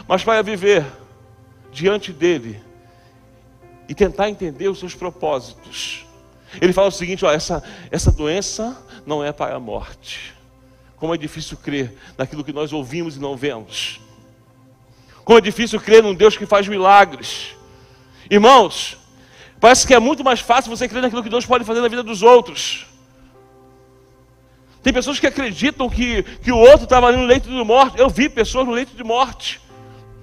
mas 0.08 0.24
para 0.24 0.42
viver 0.42 0.86
diante 1.72 2.12
dEle 2.12 2.62
e 3.88 3.96
tentar 3.96 4.30
entender 4.30 4.68
os 4.68 4.80
seus 4.80 4.94
propósitos. 4.94 6.06
Ele 6.62 6.74
fala 6.74 6.88
o 6.88 6.92
seguinte: 6.92 7.26
ó, 7.26 7.32
essa, 7.32 7.64
essa 7.92 8.12
doença 8.12 8.78
não 9.06 9.24
é 9.24 9.32
para 9.32 9.56
a 9.56 9.60
morte. 9.60 10.36
Como 10.98 11.14
é 11.14 11.18
difícil 11.18 11.58
crer 11.58 11.96
naquilo 12.18 12.44
que 12.44 12.54
nós 12.54 12.74
ouvimos 12.74 13.16
e 13.16 13.20
não 13.20 13.38
vemos. 13.38 14.02
Como 15.28 15.40
é 15.40 15.42
difícil 15.42 15.78
crer 15.82 16.02
num 16.02 16.16
Deus 16.16 16.38
que 16.38 16.46
faz 16.46 16.70
milagres. 16.70 17.54
Irmãos, 18.32 18.98
parece 19.60 19.86
que 19.86 19.94
é 19.94 20.00
muito 20.00 20.24
mais 20.24 20.40
fácil 20.40 20.70
você 20.70 20.88
crer 20.88 21.02
naquilo 21.02 21.22
que 21.22 21.30
Deus 21.30 21.46
pode 21.46 21.66
fazer 21.66 21.82
na 21.82 21.90
vida 21.90 22.02
dos 22.02 22.24
outros. 22.24 22.86
Tem 24.82 24.94
pessoas 24.94 25.20
que 25.20 25.28
acreditam 25.28 25.90
que, 25.90 26.24
que 26.24 26.50
o 26.50 26.58
outro 26.58 26.86
estava 26.86 27.08
ali 27.08 27.18
no 27.18 27.26
leito 27.26 27.50
de 27.50 27.62
morte. 27.62 28.00
Eu 28.00 28.10
vi 28.10 28.30
pessoas 28.30 28.66
no 28.66 28.72
leito 28.72 28.96
de 28.96 29.04
morte. 29.04 29.60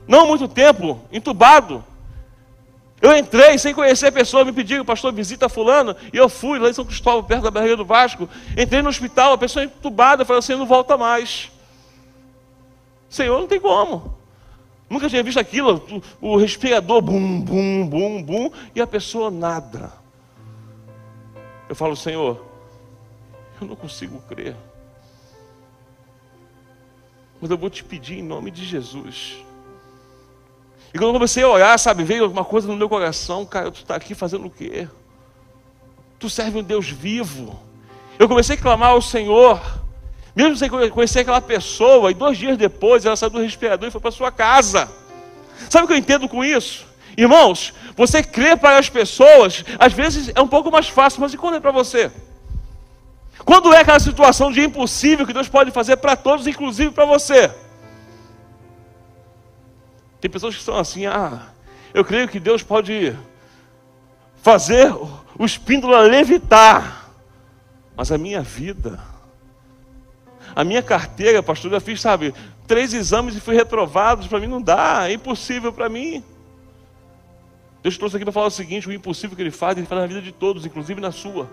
Não 0.08 0.23
há 0.23 0.26
muito 0.26 0.49
tempo, 0.49 1.06
entubado. 1.12 1.84
Eu 3.02 3.14
entrei 3.14 3.58
sem 3.58 3.75
conhecer 3.75 4.06
a 4.06 4.12
pessoa, 4.12 4.42
me 4.42 4.52
pediram, 4.52 4.87
pastor, 4.87 5.12
visita 5.12 5.50
fulano, 5.50 5.94
e 6.14 6.16
eu 6.16 6.30
fui 6.30 6.58
lá 6.58 6.70
em 6.70 6.73
São 6.73 6.82
Cristóvão, 6.82 7.25
perto 7.25 7.42
da 7.42 7.50
barreira 7.50 7.76
do 7.76 7.84
Vasco. 7.84 8.26
Entrei 8.56 8.80
no 8.80 8.88
hospital, 8.88 9.34
a 9.34 9.38
pessoa 9.38 9.66
entubada, 9.66 10.25
falou 10.25 10.38
assim, 10.38 10.54
não 10.54 10.64
volta 10.64 10.96
mais. 10.96 11.52
Senhor, 13.11 13.38
não 13.38 13.46
tem 13.46 13.61
como. 13.61 14.24
Nunca 14.88 15.08
tinha 15.08 15.22
visto 15.22 15.40
aquilo, 15.40 15.82
o 16.20 16.36
respirador, 16.36 17.00
bum, 17.00 17.40
bum, 17.40 17.86
bum, 17.86 18.22
bum, 18.22 18.50
e 18.74 18.80
a 18.80 18.86
pessoa 18.86 19.30
nada. 19.30 19.92
Eu 21.68 21.74
falo, 21.74 21.96
Senhor, 21.96 22.44
eu 23.60 23.66
não 23.66 23.74
consigo 23.74 24.20
crer. 24.28 24.54
Mas 27.40 27.50
eu 27.50 27.58
vou 27.58 27.70
te 27.70 27.82
pedir 27.82 28.18
em 28.18 28.22
nome 28.22 28.50
de 28.50 28.64
Jesus. 28.64 29.38
E 30.92 30.98
quando 30.98 31.08
eu 31.08 31.14
comecei 31.14 31.42
a 31.42 31.48
orar, 31.48 31.78
sabe, 31.78 32.04
veio 32.04 32.22
alguma 32.22 32.44
coisa 32.44 32.68
no 32.68 32.76
meu 32.76 32.88
coração, 32.88 33.44
cara, 33.44 33.70
tu 33.70 33.80
está 33.80 33.96
aqui 33.96 34.14
fazendo 34.14 34.46
o 34.46 34.50
quê? 34.50 34.88
Tu 36.18 36.30
serve 36.30 36.58
um 36.58 36.62
Deus 36.62 36.88
vivo. 36.88 37.58
Eu 38.18 38.28
comecei 38.28 38.54
a 38.54 38.60
clamar 38.60 38.90
ao 38.90 39.02
Senhor. 39.02 39.60
Mesmo 40.34 40.56
sem 40.56 40.68
conhecer 40.68 41.20
aquela 41.20 41.40
pessoa, 41.40 42.10
e 42.10 42.14
dois 42.14 42.36
dias 42.36 42.58
depois 42.58 43.04
ela 43.04 43.16
saiu 43.16 43.30
do 43.30 43.40
respirador 43.40 43.88
e 43.88 43.92
foi 43.92 44.00
para 44.00 44.10
sua 44.10 44.32
casa. 44.32 44.90
Sabe 45.70 45.84
o 45.84 45.86
que 45.86 45.92
eu 45.92 45.98
entendo 45.98 46.28
com 46.28 46.44
isso? 46.44 46.86
Irmãos, 47.16 47.72
você 47.96 48.22
crer 48.22 48.56
para 48.56 48.78
as 48.78 48.88
pessoas, 48.88 49.64
às 49.78 49.92
vezes 49.92 50.32
é 50.34 50.40
um 50.40 50.48
pouco 50.48 50.70
mais 50.72 50.88
fácil, 50.88 51.20
mas 51.20 51.32
e 51.32 51.36
quando 51.36 51.56
é 51.56 51.60
para 51.60 51.70
você? 51.70 52.10
Quando 53.44 53.72
é 53.72 53.80
aquela 53.80 54.00
situação 54.00 54.50
de 54.50 54.60
impossível 54.60 55.24
que 55.24 55.32
Deus 55.32 55.48
pode 55.48 55.70
fazer 55.70 55.96
para 55.98 56.16
todos, 56.16 56.46
inclusive 56.46 56.90
para 56.90 57.04
você? 57.04 57.54
Tem 60.20 60.30
pessoas 60.30 60.54
que 60.54 60.60
estão 60.60 60.76
assim, 60.76 61.06
ah, 61.06 61.42
eu 61.92 62.04
creio 62.04 62.26
que 62.26 62.40
Deus 62.40 62.62
pode 62.62 63.16
fazer 64.42 64.92
o 65.38 65.44
espíndola 65.44 66.00
levitar, 66.00 67.10
mas 67.96 68.10
a 68.10 68.18
minha 68.18 68.42
vida 68.42 69.13
a 70.54 70.64
minha 70.64 70.82
carteira, 70.82 71.42
pastor, 71.42 71.73
eu 71.73 71.80
fiz, 71.80 72.00
sabe, 72.00 72.34
três 72.66 72.94
exames 72.94 73.37
e 73.37 73.40
fui 73.40 73.54
reprovado. 73.54 74.28
Para 74.28 74.40
mim 74.40 74.46
não 74.46 74.62
dá, 74.62 75.08
é 75.08 75.12
impossível 75.12 75.73
para 75.73 75.88
mim. 75.88 76.23
Deus 77.82 77.99
trouxe 77.99 78.16
aqui 78.16 78.25
para 78.25 78.32
falar 78.32 78.46
o 78.46 78.50
seguinte: 78.50 78.88
o 78.88 78.92
impossível 78.92 79.37
que 79.37 79.42
Ele 79.42 79.50
faz, 79.50 79.76
Ele 79.76 79.87
faz 79.87 80.00
na 80.00 80.06
vida 80.06 80.23
de 80.23 80.32
todos, 80.32 80.64
inclusive 80.64 81.00
na 81.00 81.12
sua. 81.12 81.49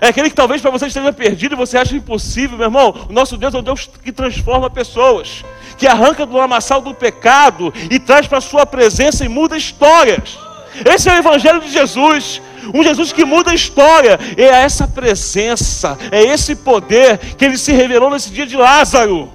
É 0.00 0.08
aquele 0.08 0.28
que 0.28 0.36
talvez 0.36 0.60
para 0.60 0.70
você 0.70 0.86
esteja 0.86 1.12
perdido 1.12 1.54
e 1.54 1.56
você 1.56 1.78
acha 1.78 1.96
impossível, 1.96 2.58
meu 2.58 2.66
irmão. 2.66 3.06
O 3.08 3.12
nosso 3.12 3.36
Deus 3.36 3.54
é 3.54 3.58
um 3.58 3.62
Deus 3.62 3.88
que 4.02 4.12
transforma 4.12 4.68
pessoas, 4.68 5.44
que 5.78 5.86
arranca 5.86 6.26
do 6.26 6.36
lamaçal 6.36 6.80
do 6.80 6.94
pecado 6.94 7.72
e 7.90 7.98
traz 7.98 8.26
para 8.26 8.38
a 8.38 8.42
sua 8.42 8.66
presença 8.66 9.24
e 9.24 9.28
muda 9.28 9.56
histórias. 9.56 10.38
Esse 10.84 11.08
é 11.08 11.14
o 11.14 11.16
Evangelho 11.16 11.60
de 11.60 11.70
Jesus. 11.70 12.42
Um 12.72 12.82
Jesus 12.82 13.12
que 13.12 13.24
muda 13.24 13.50
a 13.50 13.54
história. 13.54 14.18
É 14.36 14.44
essa 14.44 14.86
presença, 14.86 15.98
é 16.10 16.22
esse 16.22 16.56
poder 16.56 17.18
que 17.36 17.44
ele 17.44 17.58
se 17.58 17.72
revelou 17.72 18.10
nesse 18.10 18.30
dia 18.30 18.46
de 18.46 18.56
Lázaro. 18.56 19.32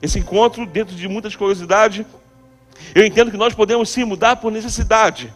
Esse 0.00 0.18
encontro, 0.18 0.66
dentro 0.66 0.94
de 0.94 1.08
muitas 1.08 1.34
curiosidades, 1.34 2.04
eu 2.94 3.04
entendo 3.04 3.30
que 3.30 3.36
nós 3.36 3.54
podemos 3.54 3.88
sim 3.88 4.04
mudar 4.04 4.36
por 4.36 4.52
necessidade. 4.52 5.32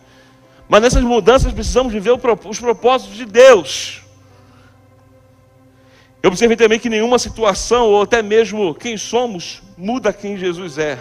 Mas 0.68 0.82
nessas 0.82 1.02
mudanças 1.02 1.52
precisamos 1.52 1.92
viver 1.92 2.12
os 2.12 2.60
propósitos 2.60 3.16
de 3.16 3.24
Deus. 3.24 4.02
Eu 6.22 6.28
observei 6.28 6.56
também 6.56 6.78
que 6.78 6.88
nenhuma 6.88 7.18
situação, 7.18 7.86
ou 7.86 8.02
até 8.02 8.22
mesmo 8.22 8.74
quem 8.74 8.96
somos, 8.96 9.62
muda 9.76 10.12
quem 10.12 10.36
Jesus 10.36 10.76
é. 10.76 10.98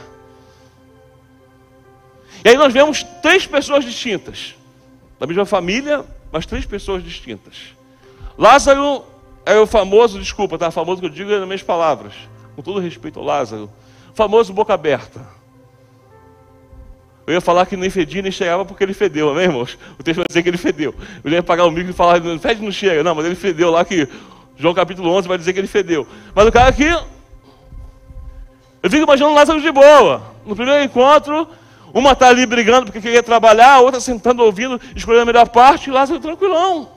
E 2.43 2.49
aí 2.49 2.57
nós 2.57 2.73
vemos 2.73 3.03
três 3.21 3.45
pessoas 3.45 3.83
distintas, 3.83 4.55
da 5.19 5.27
mesma 5.27 5.45
família, 5.45 6.05
mas 6.31 6.45
três 6.45 6.65
pessoas 6.65 7.03
distintas. 7.03 7.75
Lázaro 8.37 9.03
é 9.45 9.57
o 9.57 9.67
famoso, 9.67 10.19
desculpa, 10.19 10.57
tá? 10.57 10.71
Famoso 10.71 11.01
que 11.01 11.07
eu 11.07 11.11
digo 11.11 11.29
nas 11.29 11.45
minhas 11.45 11.63
palavras, 11.63 12.13
com 12.55 12.61
todo 12.61 12.79
respeito 12.79 13.19
ao 13.19 13.25
Lázaro, 13.25 13.69
famoso 14.13 14.53
boca 14.53 14.73
aberta. 14.73 15.19
Eu 17.27 17.33
ia 17.33 17.41
falar 17.41 17.65
que 17.67 17.77
nem 17.77 17.91
fedia 17.91 18.23
nem 18.23 18.31
chegava 18.31 18.65
porque 18.65 18.83
ele 18.83 18.93
fedeu, 18.93 19.29
amém, 19.29 19.43
irmãos? 19.43 19.77
O 19.99 20.03
texto 20.03 20.17
vai 20.17 20.25
dizer 20.27 20.41
que 20.41 20.49
ele 20.49 20.57
fedeu. 20.57 20.95
Eu 21.23 21.31
ia 21.31 21.43
pagar 21.43 21.65
o 21.65 21.71
micro 21.71 21.91
e 21.91 21.93
falar, 21.93 22.19
fede 22.39 22.59
não 22.63 22.71
chega. 22.71 23.03
Não, 23.03 23.13
mas 23.13 23.23
ele 23.23 23.35
fedeu 23.35 23.69
lá 23.69 23.85
que 23.85 24.07
João 24.57 24.73
capítulo 24.73 25.11
11 25.11 25.27
vai 25.27 25.37
dizer 25.37 25.53
que 25.53 25.59
ele 25.59 25.67
fedeu. 25.67 26.07
Mas 26.33 26.47
o 26.47 26.51
cara 26.51 26.69
aqui, 26.69 26.87
eu 28.81 28.89
fico 28.89 29.03
imaginando 29.03 29.35
Lázaro 29.35 29.61
de 29.61 29.71
boa. 29.71 30.23
No 30.43 30.55
primeiro 30.55 30.83
encontro, 30.83 31.47
uma 31.93 32.11
está 32.11 32.27
ali 32.27 32.45
brigando 32.45 32.85
porque 32.85 33.01
queria 33.01 33.23
trabalhar, 33.23 33.73
a 33.73 33.79
outra 33.79 33.99
sentando 33.99 34.43
ouvindo, 34.43 34.79
escolhendo 34.95 35.23
a 35.23 35.25
melhor 35.25 35.49
parte, 35.49 35.89
e 35.89 35.93
Lázaro 35.93 36.19
tranquilão. 36.19 36.89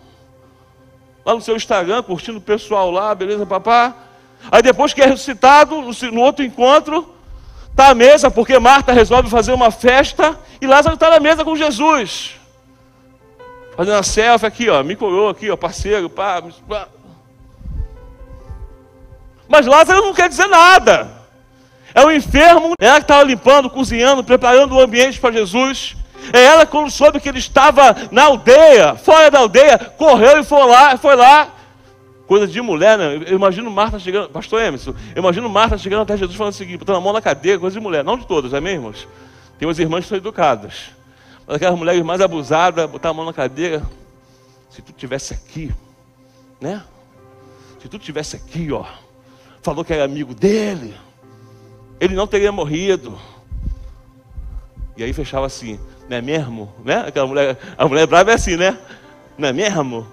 Lá 1.25 1.35
no 1.35 1.41
seu 1.41 1.57
Instagram, 1.57 2.03
curtindo 2.03 2.39
o 2.39 2.43
pessoal 2.43 2.91
lá, 2.91 3.15
beleza, 3.15 3.47
papá. 3.47 3.95
Aí 4.51 4.61
depois 4.61 4.93
que 4.93 5.01
é 5.01 5.07
ressuscitado, 5.07 5.81
no, 5.81 6.21
outro 6.21 6.45
encontro, 6.45 7.15
está 7.71 7.89
à 7.91 7.95
mesa, 7.95 8.31
porque 8.31 8.59
Marta 8.59 8.93
resolve 8.93 9.31
fazer 9.31 9.53
uma 9.53 9.71
festa, 9.71 10.39
e 10.61 10.67
Lázaro 10.67 10.95
está 10.95 11.11
na 11.11 11.21
mesa 11.21 11.45
com 11.45 11.57
Jesus. 11.57 12.35
Fazendo 13.77 13.97
a 13.97 14.03
selfie 14.03 14.47
aqui, 14.47 14.69
ó, 14.69 14.83
me 14.83 14.97
coroa 14.97 15.31
aqui, 15.31 15.51
ó, 15.51 15.57
parceiro, 15.57 16.11
pá. 16.11 16.43
pá. 16.69 16.89
Mas 19.49 19.67
Lázaro 19.67 20.03
não 20.03 20.13
quer 20.13 20.29
dizer 20.29 20.49
nada. 20.49 21.22
É 21.95 22.05
o 22.05 22.11
enfermo, 22.11 22.75
é 22.81 22.87
ela 22.87 22.97
que 22.97 23.05
estava 23.05 23.23
limpando, 23.23 23.69
cozinhando, 23.69 24.25
preparando 24.25 24.75
o 24.75 24.81
ambiente 24.81 25.21
para 25.21 25.33
Jesus. 25.33 25.97
É 26.33 26.43
ela, 26.43 26.65
quando 26.65 26.91
soube 26.91 27.21
que 27.21 27.29
ele 27.29 27.39
estava 27.39 27.97
na 28.11 28.25
aldeia, 28.25 28.95
fora 28.95 29.31
da 29.31 29.41
aldeia, 29.41 29.79
correu 29.79 30.41
e 30.41 30.45
foi 30.45 30.65
lá, 30.67 30.97
foi 30.97 31.17
lá. 31.17 31.49
Coisa 32.27 32.47
de 32.47 32.61
mulher, 32.63 32.97
né? 32.97 33.25
Eu 33.27 33.37
imagino 33.37 33.71
Marta 33.71 33.99
chegando, 33.99 34.31
pastor 34.31 34.63
Emerson, 34.63 34.95
eu 35.15 35.21
imagino 35.21 35.49
Marta 35.49 35.77
chegando 35.77 36.03
até 36.03 36.17
Jesus 36.17 36.37
falando 36.37 36.53
o 36.53 36.57
seguinte, 36.57 36.79
botando 36.79 36.97
a 36.97 37.01
mão 37.01 37.13
na 37.13 37.21
cadeira, 37.21 37.59
coisa 37.59 37.75
de 37.75 37.83
mulher, 37.83 38.05
não 38.05 38.17
de 38.17 38.27
todas, 38.27 38.55
amém, 38.55 38.75
irmãos? 38.75 39.07
Tem 39.59 39.69
umas 39.69 39.79
irmãs 39.79 40.05
que 40.05 40.09
são 40.09 40.17
educadas. 40.17 40.91
Mas 41.47 41.57
aquelas 41.57 41.79
mulheres 41.79 42.03
mais 42.03 42.21
abusadas, 42.21 42.89
botar 42.89 43.11
a 43.11 43.13
mão 43.13 43.27
na 43.27 43.33
cadeira, 43.33 43.83
se 44.71 44.81
tu 44.81 44.93
tivesse 44.93 45.35
aqui, 45.35 45.71
né? 46.61 46.83
Se 47.83 47.89
tu 47.89 47.99
tivesse 47.99 48.37
aqui, 48.37 48.73
ó, 48.73 48.85
falou 49.61 49.85
que 49.85 49.93
era 49.93 50.05
amigo 50.05 50.35
dele, 50.35 50.95
ele 52.03 52.17
não 52.17 52.27
teria 52.27 52.51
morrido. 52.51 53.17
E 54.97 55.05
aí 55.05 55.13
fechava 55.13 55.47
assim, 55.47 55.79
não 56.09 56.17
é 56.17 56.21
mesmo? 56.21 56.75
Né? 56.85 56.97
Aquela 57.07 57.29
mulher, 57.29 57.57
a 57.79 57.87
mulher 57.87 58.09
brava 58.09 58.33
é 58.33 58.35
assim, 58.35 58.57
né? 58.57 58.77
Não 59.39 59.49
é 59.49 59.53
mesmo? 59.53 60.05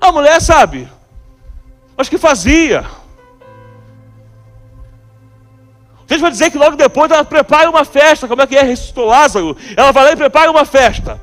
A 0.00 0.10
mulher 0.10 0.40
sabe, 0.40 0.88
mas 1.94 2.08
que 2.08 2.16
fazia. 2.16 2.86
Você 6.06 6.16
vai 6.16 6.30
dizer 6.30 6.50
que 6.50 6.56
logo 6.56 6.76
depois 6.76 7.10
ela 7.10 7.24
prepara 7.26 7.68
uma 7.68 7.84
festa. 7.84 8.26
Como 8.26 8.40
é 8.40 8.46
que 8.46 8.56
é? 8.56 8.62
Ressuscitou 8.62 9.04
Lázaro. 9.04 9.54
Ela 9.76 9.92
vai 9.92 10.04
lá 10.04 10.12
e 10.12 10.16
prepara 10.16 10.50
uma 10.50 10.64
festa. 10.64 11.20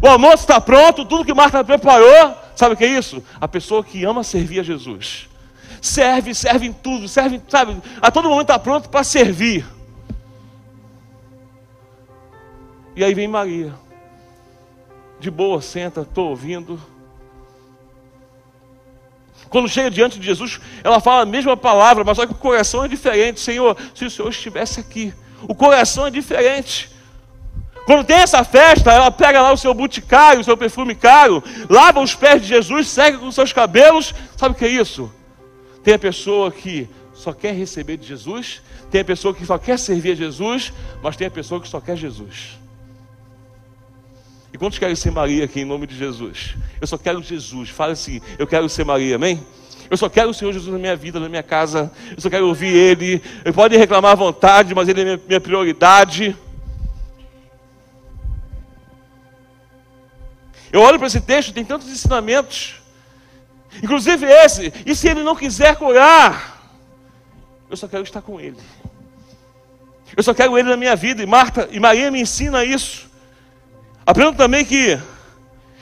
O 0.00 0.06
almoço 0.06 0.44
está 0.44 0.60
pronto, 0.60 1.04
tudo 1.04 1.24
que 1.24 1.34
Marta 1.34 1.64
preparou. 1.64 2.36
Sabe 2.54 2.74
o 2.74 2.76
que 2.76 2.84
é 2.84 2.88
isso? 2.88 3.22
A 3.40 3.48
pessoa 3.48 3.82
que 3.82 4.04
ama 4.04 4.22
servir 4.22 4.60
a 4.60 4.62
Jesus 4.62 5.28
serve, 5.80 6.34
serve 6.34 6.66
em 6.66 6.72
tudo, 6.72 7.08
serve, 7.08 7.40
sabe, 7.48 7.80
a 8.00 8.10
todo 8.10 8.28
momento 8.28 8.42
está 8.42 8.58
pronto 8.58 8.88
para 8.88 9.04
servir. 9.04 9.66
E 12.94 13.04
aí 13.04 13.14
vem 13.14 13.28
Maria, 13.28 13.72
de 15.20 15.30
boa, 15.30 15.62
senta, 15.62 16.00
estou 16.00 16.30
ouvindo. 16.30 16.80
Quando 19.48 19.68
chega 19.68 19.90
diante 19.90 20.18
de 20.18 20.26
Jesus, 20.26 20.60
ela 20.82 21.00
fala 21.00 21.22
a 21.22 21.26
mesma 21.26 21.56
palavra, 21.56 22.04
mas 22.04 22.16
só 22.16 22.26
que 22.26 22.32
o 22.32 22.36
coração 22.36 22.84
é 22.84 22.88
diferente. 22.88 23.40
Senhor, 23.40 23.76
se 23.94 24.04
o 24.04 24.10
Senhor 24.10 24.28
estivesse 24.28 24.80
aqui, 24.80 25.14
o 25.42 25.54
coração 25.54 26.06
é 26.06 26.10
diferente. 26.10 26.90
Quando 27.86 28.04
tem 28.04 28.18
essa 28.18 28.44
festa, 28.44 28.92
ela 28.92 29.10
pega 29.10 29.40
lá 29.40 29.50
o 29.50 29.56
seu 29.56 29.72
boticário, 29.72 30.40
o 30.40 30.44
seu 30.44 30.56
perfume 30.56 30.94
caro, 30.94 31.42
lava 31.70 32.00
os 32.00 32.14
pés 32.14 32.42
de 32.42 32.48
Jesus, 32.48 32.88
segue 32.88 33.16
com 33.16 33.30
seus 33.30 33.50
cabelos. 33.52 34.14
Sabe 34.36 34.54
o 34.54 34.58
que 34.58 34.66
é 34.66 34.68
isso? 34.68 35.10
Tem 35.88 35.94
a 35.94 35.98
pessoa 35.98 36.52
que 36.52 36.86
só 37.14 37.32
quer 37.32 37.54
receber 37.54 37.96
de 37.96 38.06
Jesus, 38.06 38.60
tem 38.90 39.00
a 39.00 39.04
pessoa 39.06 39.32
que 39.32 39.46
só 39.46 39.56
quer 39.56 39.78
servir 39.78 40.12
a 40.12 40.14
Jesus, 40.14 40.70
mas 41.02 41.16
tem 41.16 41.26
a 41.26 41.30
pessoa 41.30 41.62
que 41.62 41.66
só 41.66 41.80
quer 41.80 41.96
Jesus. 41.96 42.58
E 44.52 44.58
quantos 44.58 44.78
querem 44.78 44.94
ser 44.94 45.10
Maria 45.10 45.46
aqui 45.46 45.60
em 45.60 45.64
nome 45.64 45.86
de 45.86 45.96
Jesus? 45.96 46.56
Eu 46.78 46.86
só 46.86 46.98
quero 46.98 47.22
Jesus. 47.22 47.70
Fala 47.70 47.92
assim: 47.94 48.20
eu 48.38 48.46
quero 48.46 48.68
ser 48.68 48.84
Maria, 48.84 49.16
amém? 49.16 49.42
Eu 49.90 49.96
só 49.96 50.10
quero 50.10 50.28
o 50.28 50.34
Senhor 50.34 50.52
Jesus 50.52 50.70
na 50.70 50.78
minha 50.78 50.94
vida, 50.94 51.18
na 51.18 51.26
minha 51.26 51.42
casa. 51.42 51.90
Eu 52.14 52.20
só 52.20 52.28
quero 52.28 52.46
ouvir 52.46 52.76
Ele. 52.76 53.22
Eu 53.42 53.54
pode 53.54 53.74
reclamar 53.74 54.12
à 54.12 54.14
vontade, 54.14 54.74
mas 54.74 54.90
Ele 54.90 55.00
é 55.00 55.04
minha, 55.04 55.20
minha 55.26 55.40
prioridade. 55.40 56.36
Eu 60.70 60.82
olho 60.82 60.98
para 60.98 61.06
esse 61.06 61.22
texto, 61.22 61.54
tem 61.54 61.64
tantos 61.64 61.88
ensinamentos. 61.88 62.77
Inclusive 63.82 64.26
esse. 64.26 64.72
E 64.84 64.94
se 64.94 65.08
ele 65.08 65.22
não 65.22 65.36
quiser 65.36 65.76
curar? 65.76 66.58
Eu 67.70 67.76
só 67.76 67.86
quero 67.86 68.02
estar 68.02 68.22
com 68.22 68.40
ele. 68.40 68.58
Eu 70.16 70.22
só 70.22 70.32
quero 70.32 70.58
ele 70.58 70.68
na 70.68 70.76
minha 70.76 70.96
vida. 70.96 71.22
E 71.22 71.26
Marta 71.26 71.68
e 71.70 71.78
Maria 71.78 72.10
me 72.10 72.20
ensina 72.20 72.64
isso. 72.64 73.08
Aprendo 74.06 74.36
também 74.36 74.64
que 74.64 74.98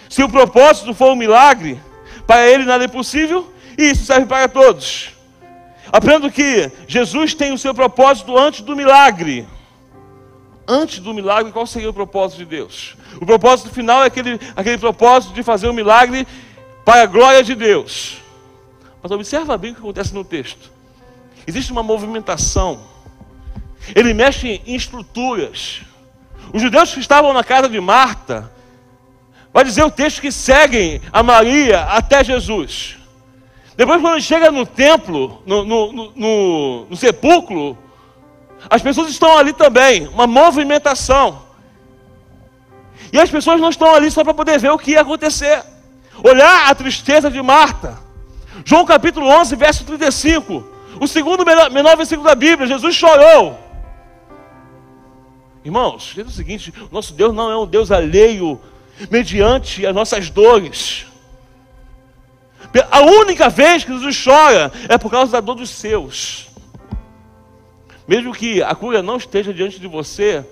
se 0.08 0.22
o 0.22 0.28
propósito 0.28 0.92
for 0.94 1.12
um 1.12 1.16
milagre, 1.16 1.80
para 2.26 2.46
ele 2.46 2.64
nada 2.64 2.84
é 2.84 2.88
possível, 2.88 3.52
e 3.78 3.90
isso 3.90 4.04
serve 4.04 4.26
para 4.26 4.48
todos. 4.48 5.12
Aprendo 5.92 6.30
que 6.30 6.70
Jesus 6.88 7.34
tem 7.34 7.52
o 7.52 7.58
seu 7.58 7.72
propósito 7.72 8.36
antes 8.36 8.62
do 8.62 8.74
milagre. 8.74 9.46
Antes 10.66 10.98
do 10.98 11.14
milagre, 11.14 11.52
qual 11.52 11.66
seria 11.66 11.88
o 11.88 11.94
propósito 11.94 12.38
de 12.38 12.44
Deus? 12.44 12.96
O 13.20 13.26
propósito 13.26 13.70
final 13.70 14.02
é 14.02 14.06
aquele, 14.06 14.40
aquele 14.56 14.78
propósito 14.78 15.32
de 15.32 15.42
fazer 15.44 15.68
um 15.68 15.72
milagre 15.72 16.26
para 16.86 17.02
a 17.02 17.06
glória 17.06 17.42
de 17.42 17.56
Deus. 17.56 18.18
Mas 19.02 19.10
observa 19.10 19.58
bem 19.58 19.72
o 19.72 19.74
que 19.74 19.80
acontece 19.80 20.14
no 20.14 20.22
texto. 20.22 20.70
Existe 21.44 21.72
uma 21.72 21.82
movimentação. 21.82 22.80
Ele 23.92 24.14
mexe 24.14 24.62
em 24.64 24.76
estruturas. 24.76 25.80
Os 26.54 26.62
judeus 26.62 26.94
que 26.94 27.00
estavam 27.00 27.32
na 27.32 27.42
casa 27.42 27.68
de 27.68 27.80
Marta, 27.80 28.52
vai 29.52 29.64
dizer 29.64 29.82
o 29.82 29.90
texto 29.90 30.20
que 30.20 30.30
seguem 30.30 31.00
a 31.12 31.24
Maria 31.24 31.82
até 31.86 32.22
Jesus. 32.22 32.96
Depois, 33.76 34.00
quando 34.00 34.22
chega 34.22 34.52
no 34.52 34.64
templo, 34.64 35.42
no, 35.44 35.64
no, 35.64 35.92
no, 35.92 36.86
no 36.86 36.96
sepulcro, 36.96 37.76
as 38.70 38.80
pessoas 38.80 39.10
estão 39.10 39.36
ali 39.36 39.52
também, 39.52 40.06
uma 40.06 40.28
movimentação. 40.28 41.42
E 43.12 43.18
as 43.18 43.28
pessoas 43.28 43.60
não 43.60 43.70
estão 43.70 43.92
ali 43.92 44.08
só 44.08 44.22
para 44.22 44.32
poder 44.32 44.60
ver 44.60 44.70
o 44.70 44.78
que 44.78 44.92
ia 44.92 45.00
acontecer 45.00 45.74
olhar 46.22 46.70
a 46.70 46.74
tristeza 46.74 47.30
de 47.30 47.40
Marta. 47.42 47.98
João 48.64 48.84
capítulo 48.84 49.26
11, 49.26 49.56
verso 49.56 49.84
35. 49.84 50.64
O 51.00 51.06
segundo 51.06 51.44
menor, 51.44 51.70
menor 51.70 51.96
versículo 51.96 52.26
da 52.26 52.34
Bíblia, 52.34 52.66
Jesus 52.66 52.94
chorou. 52.94 53.58
Irmãos, 55.64 56.14
é 56.16 56.22
o 56.22 56.30
seguinte: 56.30 56.72
nosso 56.90 57.12
Deus 57.12 57.34
não 57.34 57.50
é 57.50 57.56
um 57.56 57.66
Deus 57.66 57.90
alheio 57.90 58.60
mediante 59.10 59.84
as 59.84 59.94
nossas 59.94 60.30
dores. 60.30 61.06
A 62.90 63.00
única 63.02 63.48
vez 63.48 63.84
que 63.84 63.92
Jesus 63.92 64.22
chora 64.22 64.72
é 64.88 64.98
por 64.98 65.10
causa 65.10 65.32
da 65.32 65.40
dor 65.40 65.54
dos 65.54 65.70
seus. 65.70 66.48
Mesmo 68.06 68.32
que 68.32 68.62
a 68.62 68.74
cura 68.74 69.02
não 69.02 69.16
esteja 69.16 69.52
diante 69.52 69.80
de 69.80 69.86
você, 69.86 70.44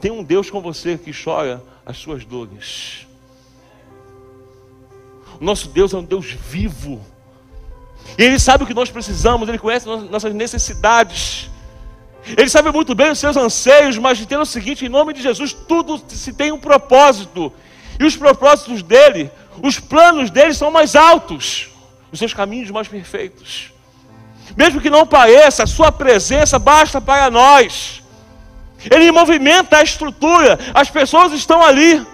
tem 0.00 0.10
um 0.10 0.22
Deus 0.22 0.50
com 0.50 0.60
você 0.60 0.96
que 0.96 1.12
chora 1.12 1.62
as 1.84 1.96
suas 1.98 2.24
dores. 2.24 3.06
Nosso 5.42 5.68
Deus 5.68 5.92
é 5.92 5.96
um 5.96 6.04
Deus 6.04 6.26
vivo. 6.26 7.04
E 8.16 8.22
Ele 8.22 8.38
sabe 8.38 8.62
o 8.62 8.66
que 8.66 8.72
nós 8.72 8.90
precisamos, 8.90 9.48
Ele 9.48 9.58
conhece 9.58 9.86
nossas 9.88 10.32
necessidades. 10.32 11.50
Ele 12.24 12.48
sabe 12.48 12.70
muito 12.70 12.94
bem 12.94 13.10
os 13.10 13.18
seus 13.18 13.36
anseios, 13.36 13.98
mas 13.98 14.20
entenda 14.20 14.42
o 14.42 14.46
seguinte: 14.46 14.86
em 14.86 14.88
nome 14.88 15.12
de 15.12 15.20
Jesus, 15.20 15.52
tudo 15.52 16.00
se 16.08 16.32
tem 16.32 16.52
um 16.52 16.60
propósito. 16.60 17.52
E 17.98 18.04
os 18.04 18.16
propósitos 18.16 18.84
dele, 18.84 19.32
os 19.60 19.80
planos 19.80 20.30
dele 20.30 20.54
são 20.54 20.70
mais 20.70 20.94
altos, 20.94 21.70
os 22.12 22.20
seus 22.20 22.32
caminhos 22.32 22.70
mais 22.70 22.86
perfeitos. 22.86 23.72
Mesmo 24.56 24.80
que 24.80 24.90
não 24.90 25.04
pareça, 25.04 25.64
a 25.64 25.66
sua 25.66 25.90
presença 25.90 26.56
basta 26.56 27.00
para 27.00 27.28
nós. 27.32 28.00
Ele 28.88 29.10
movimenta 29.10 29.78
a 29.78 29.82
estrutura, 29.82 30.56
as 30.72 30.88
pessoas 30.88 31.32
estão 31.32 31.60
ali. 31.60 32.06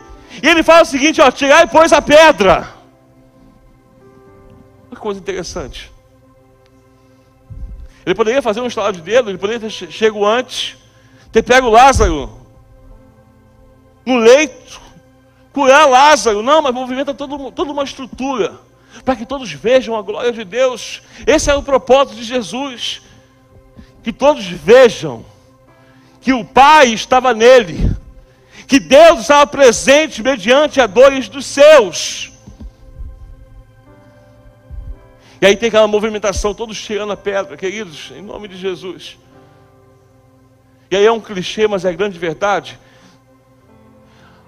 E 0.42 0.48
ele 0.48 0.62
fala 0.62 0.82
o 0.82 0.86
seguinte: 0.86 1.20
ó, 1.20 1.30
tirar 1.30 1.64
e 1.64 1.68
pôs 1.68 1.92
a 1.92 2.00
pedra. 2.00 2.77
Uma 4.98 5.02
coisa 5.02 5.20
interessante. 5.20 5.92
Ele 8.04 8.16
poderia 8.16 8.42
fazer 8.42 8.60
um 8.60 8.66
estalar 8.66 8.92
de 8.92 9.00
dedo, 9.00 9.30
ele 9.30 9.38
poderia 9.38 9.60
ter 9.60 9.70
chegado 9.70 10.26
antes, 10.26 10.76
ter 11.30 11.40
pego 11.44 11.70
Lázaro 11.70 12.36
no 14.04 14.16
leito, 14.16 14.80
curar 15.52 15.88
Lázaro. 15.88 16.42
Não, 16.42 16.60
mas 16.60 16.74
movimenta 16.74 17.14
todo, 17.14 17.52
toda 17.52 17.70
uma 17.70 17.84
estrutura 17.84 18.58
para 19.04 19.14
que 19.14 19.24
todos 19.24 19.52
vejam 19.52 19.94
a 19.94 20.02
glória 20.02 20.32
de 20.32 20.42
Deus. 20.42 21.00
Esse 21.24 21.48
é 21.48 21.54
o 21.54 21.62
propósito 21.62 22.16
de 22.16 22.24
Jesus. 22.24 23.02
Que 24.02 24.12
todos 24.12 24.44
vejam 24.48 25.24
que 26.20 26.32
o 26.32 26.44
Pai 26.44 26.88
estava 26.88 27.32
nele, 27.32 27.88
que 28.66 28.80
Deus 28.80 29.20
estava 29.20 29.46
presente 29.46 30.24
mediante 30.24 30.80
a 30.80 30.88
dores 30.88 31.28
dos 31.28 31.46
seus. 31.46 32.27
E 35.40 35.46
aí 35.46 35.56
tem 35.56 35.68
aquela 35.68 35.86
movimentação, 35.86 36.52
todos 36.52 36.80
tirando 36.80 37.12
a 37.12 37.16
pedra, 37.16 37.56
queridos, 37.56 38.10
em 38.10 38.22
nome 38.22 38.48
de 38.48 38.56
Jesus. 38.56 39.16
E 40.90 40.96
aí 40.96 41.04
é 41.04 41.12
um 41.12 41.20
clichê, 41.20 41.68
mas 41.68 41.84
é 41.84 41.92
grande 41.92 42.18
verdade. 42.18 42.78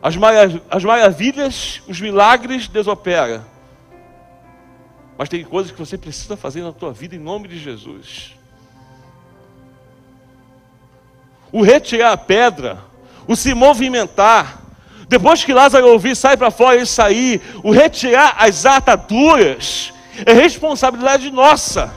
As, 0.02 0.16
marav 0.16 0.60
as 0.70 0.84
maravilhas, 0.84 1.82
os 1.86 2.00
milagres, 2.00 2.66
Deus 2.66 2.86
opera. 2.86 3.46
Mas 5.16 5.28
tem 5.28 5.44
coisas 5.44 5.70
que 5.70 5.78
você 5.78 5.98
precisa 5.98 6.36
fazer 6.36 6.62
na 6.62 6.72
tua 6.72 6.92
vida 6.92 7.14
em 7.14 7.18
nome 7.18 7.46
de 7.46 7.58
Jesus. 7.58 8.34
O 11.52 11.62
retirar 11.62 12.12
a 12.12 12.16
pedra, 12.16 12.78
o 13.28 13.36
se 13.36 13.52
movimentar, 13.52 14.62
depois 15.08 15.44
que 15.44 15.52
Lázaro 15.52 15.88
ouvir, 15.88 16.16
sai 16.16 16.36
para 16.36 16.50
fora 16.50 16.80
e 16.80 16.86
sair, 16.86 17.42
o 17.62 17.70
retirar 17.70 18.36
as 18.38 18.64
ataduras, 18.64 19.92
é 20.24 20.32
responsabilidade 20.32 21.30
nossa. 21.30 21.92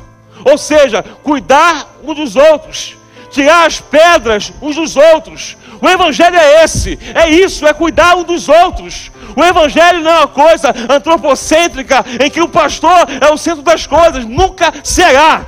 Ou 0.45 0.57
seja, 0.57 1.03
cuidar 1.23 1.87
um 2.03 2.13
dos 2.13 2.35
outros, 2.35 2.97
tirar 3.31 3.65
as 3.65 3.79
pedras 3.79 4.51
uns 4.61 4.75
dos 4.75 4.95
outros. 4.95 5.57
O 5.81 5.87
Evangelho 5.87 6.35
é 6.35 6.63
esse, 6.63 6.97
é 7.13 7.29
isso, 7.29 7.65
é 7.65 7.73
cuidar 7.73 8.15
um 8.15 8.23
dos 8.23 8.47
outros. 8.47 9.11
O 9.35 9.43
Evangelho 9.43 10.01
não 10.01 10.11
é 10.11 10.17
uma 10.19 10.27
coisa 10.27 10.73
antropocêntrica 10.89 12.05
em 12.23 12.29
que 12.29 12.41
o 12.41 12.49
pastor 12.49 13.07
é 13.19 13.31
o 13.31 13.37
centro 13.37 13.61
das 13.61 13.85
coisas, 13.85 14.25
nunca 14.25 14.73
será. 14.83 15.45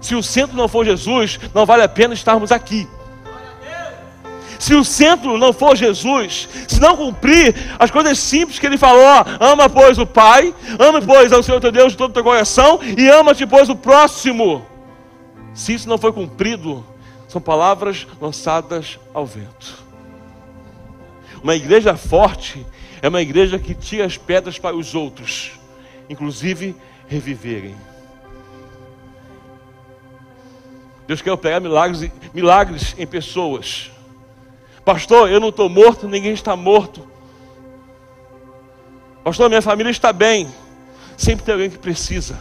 Se 0.00 0.14
o 0.14 0.22
centro 0.22 0.56
não 0.56 0.68
for 0.68 0.84
Jesus, 0.84 1.40
não 1.54 1.64
vale 1.64 1.82
a 1.82 1.88
pena 1.88 2.14
estarmos 2.14 2.52
aqui. 2.52 2.88
Se 4.64 4.74
o 4.74 4.82
centro 4.82 5.36
não 5.36 5.52
for 5.52 5.76
Jesus, 5.76 6.48
se 6.66 6.80
não 6.80 6.96
cumprir 6.96 7.54
as 7.78 7.90
coisas 7.90 8.18
simples 8.18 8.58
que 8.58 8.64
ele 8.64 8.78
falou, 8.78 9.22
ama 9.38 9.68
pois 9.68 9.98
o 9.98 10.06
Pai, 10.06 10.54
ama 10.78 11.02
pois 11.02 11.34
ao 11.34 11.42
Senhor 11.42 11.60
teu 11.60 11.70
Deus 11.70 11.92
de 11.92 11.98
todo 11.98 12.08
o 12.08 12.14
teu 12.14 12.24
coração 12.24 12.80
e 12.96 13.06
ama-te 13.06 13.46
pois 13.46 13.68
o 13.68 13.76
próximo. 13.76 14.64
Se 15.52 15.74
isso 15.74 15.86
não 15.86 15.98
foi 15.98 16.14
cumprido, 16.14 16.82
são 17.28 17.42
palavras 17.42 18.06
lançadas 18.18 18.98
ao 19.12 19.26
vento. 19.26 19.84
Uma 21.42 21.54
igreja 21.54 21.94
forte 21.94 22.66
é 23.02 23.08
uma 23.10 23.20
igreja 23.20 23.58
que 23.58 23.74
tira 23.74 24.06
as 24.06 24.16
pedras 24.16 24.58
para 24.58 24.74
os 24.74 24.94
outros, 24.94 25.52
inclusive 26.08 26.74
reviverem. 27.06 27.76
Deus 31.06 31.20
quer 31.20 31.32
operar 31.32 31.60
milagres, 31.60 32.10
milagres 32.32 32.94
em 32.96 33.06
pessoas. 33.06 33.92
Pastor, 34.84 35.30
eu 35.30 35.40
não 35.40 35.48
estou 35.48 35.68
morto, 35.68 36.06
ninguém 36.06 36.32
está 36.32 36.54
morto. 36.54 37.06
Pastor, 39.22 39.48
minha 39.48 39.62
família 39.62 39.90
está 39.90 40.12
bem. 40.12 40.48
Sempre 41.16 41.44
tem 41.44 41.54
alguém 41.54 41.70
que 41.70 41.78
precisa 41.78 42.38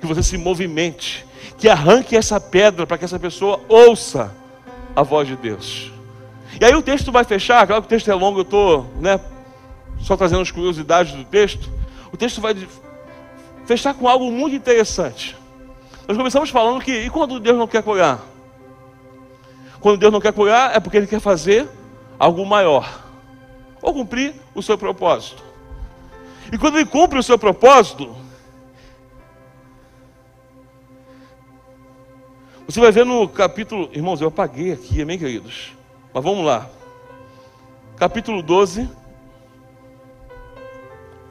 que 0.00 0.06
você 0.06 0.22
se 0.22 0.38
movimente, 0.38 1.24
que 1.58 1.68
arranque 1.68 2.16
essa 2.16 2.40
pedra 2.40 2.86
para 2.86 2.98
que 2.98 3.04
essa 3.04 3.18
pessoa 3.18 3.60
ouça 3.68 4.34
a 4.96 5.02
voz 5.02 5.28
de 5.28 5.36
Deus. 5.36 5.92
E 6.60 6.64
aí 6.64 6.74
o 6.74 6.82
texto 6.82 7.12
vai 7.12 7.24
fechar, 7.24 7.66
claro 7.66 7.82
que 7.82 7.86
o 7.86 7.88
texto 7.88 8.10
é 8.10 8.14
longo, 8.14 8.40
eu 8.40 8.42
estou 8.42 8.86
né, 9.00 9.20
só 10.00 10.16
trazendo 10.16 10.42
as 10.42 10.50
curiosidades 10.50 11.12
do 11.12 11.24
texto. 11.24 11.70
O 12.12 12.16
texto 12.16 12.40
vai 12.40 12.56
fechar 13.66 13.94
com 13.94 14.08
algo 14.08 14.30
muito 14.30 14.56
interessante. 14.56 15.36
Nós 16.08 16.16
começamos 16.16 16.50
falando 16.50 16.82
que, 16.82 16.92
e 16.92 17.10
quando 17.10 17.38
Deus 17.38 17.56
não 17.56 17.66
quer 17.66 17.82
curar? 17.82 18.20
Quando 19.78 19.98
Deus 19.98 20.12
não 20.12 20.20
quer 20.20 20.32
curar, 20.32 20.74
é 20.74 20.80
porque 20.80 20.96
Ele 20.96 21.06
quer 21.06 21.20
fazer 21.20 21.68
algo 22.22 22.46
maior, 22.46 23.02
ou 23.82 23.92
cumprir 23.92 24.32
o 24.54 24.62
seu 24.62 24.78
propósito. 24.78 25.42
E 26.52 26.56
quando 26.56 26.76
Ele 26.76 26.86
cumpre 26.86 27.18
o 27.18 27.22
seu 27.22 27.36
propósito, 27.36 28.14
você 32.64 32.78
vai 32.78 32.92
ver 32.92 33.04
no 33.04 33.28
capítulo, 33.28 33.90
irmãos, 33.92 34.20
eu 34.20 34.28
apaguei 34.28 34.72
aqui, 34.72 35.02
amém, 35.02 35.18
queridos? 35.18 35.72
Mas 36.14 36.22
vamos 36.22 36.46
lá. 36.46 36.70
Capítulo 37.96 38.40
12. 38.40 38.88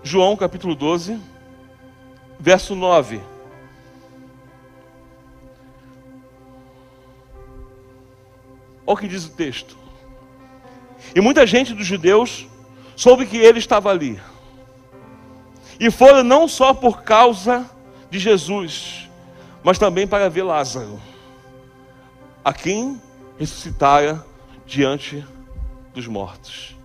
João, 0.03 0.35
capítulo 0.35 0.75
12, 0.75 1.17
verso 2.37 2.75
9. 2.75 3.21
Olha 8.85 8.93
o 8.93 8.97
que 8.97 9.07
diz 9.07 9.25
o 9.25 9.31
texto. 9.31 9.79
E 11.15 11.21
muita 11.21 11.45
gente 11.45 11.73
dos 11.73 11.85
judeus 11.85 12.47
soube 12.95 13.25
que 13.25 13.37
ele 13.37 13.59
estava 13.59 13.89
ali. 13.89 14.19
E 15.79 15.89
foram 15.89 16.23
não 16.23 16.47
só 16.47 16.73
por 16.73 17.01
causa 17.01 17.69
de 18.09 18.19
Jesus, 18.19 19.09
mas 19.63 19.79
também 19.79 20.05
para 20.05 20.29
ver 20.29 20.43
Lázaro, 20.43 20.99
a 22.43 22.53
quem 22.53 23.01
ressuscitara 23.37 24.25
diante 24.65 25.25
dos 25.93 26.07
mortos. 26.07 26.75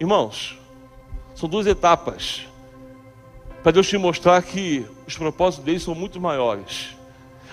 Irmãos, 0.00 0.58
são 1.34 1.48
duas 1.48 1.66
etapas 1.66 2.46
para 3.62 3.72
Deus 3.72 3.88
te 3.88 3.98
mostrar 3.98 4.40
que 4.42 4.86
os 5.06 5.16
propósitos 5.16 5.64
dele 5.64 5.80
são 5.80 5.94
muito 5.94 6.20
maiores. 6.20 6.96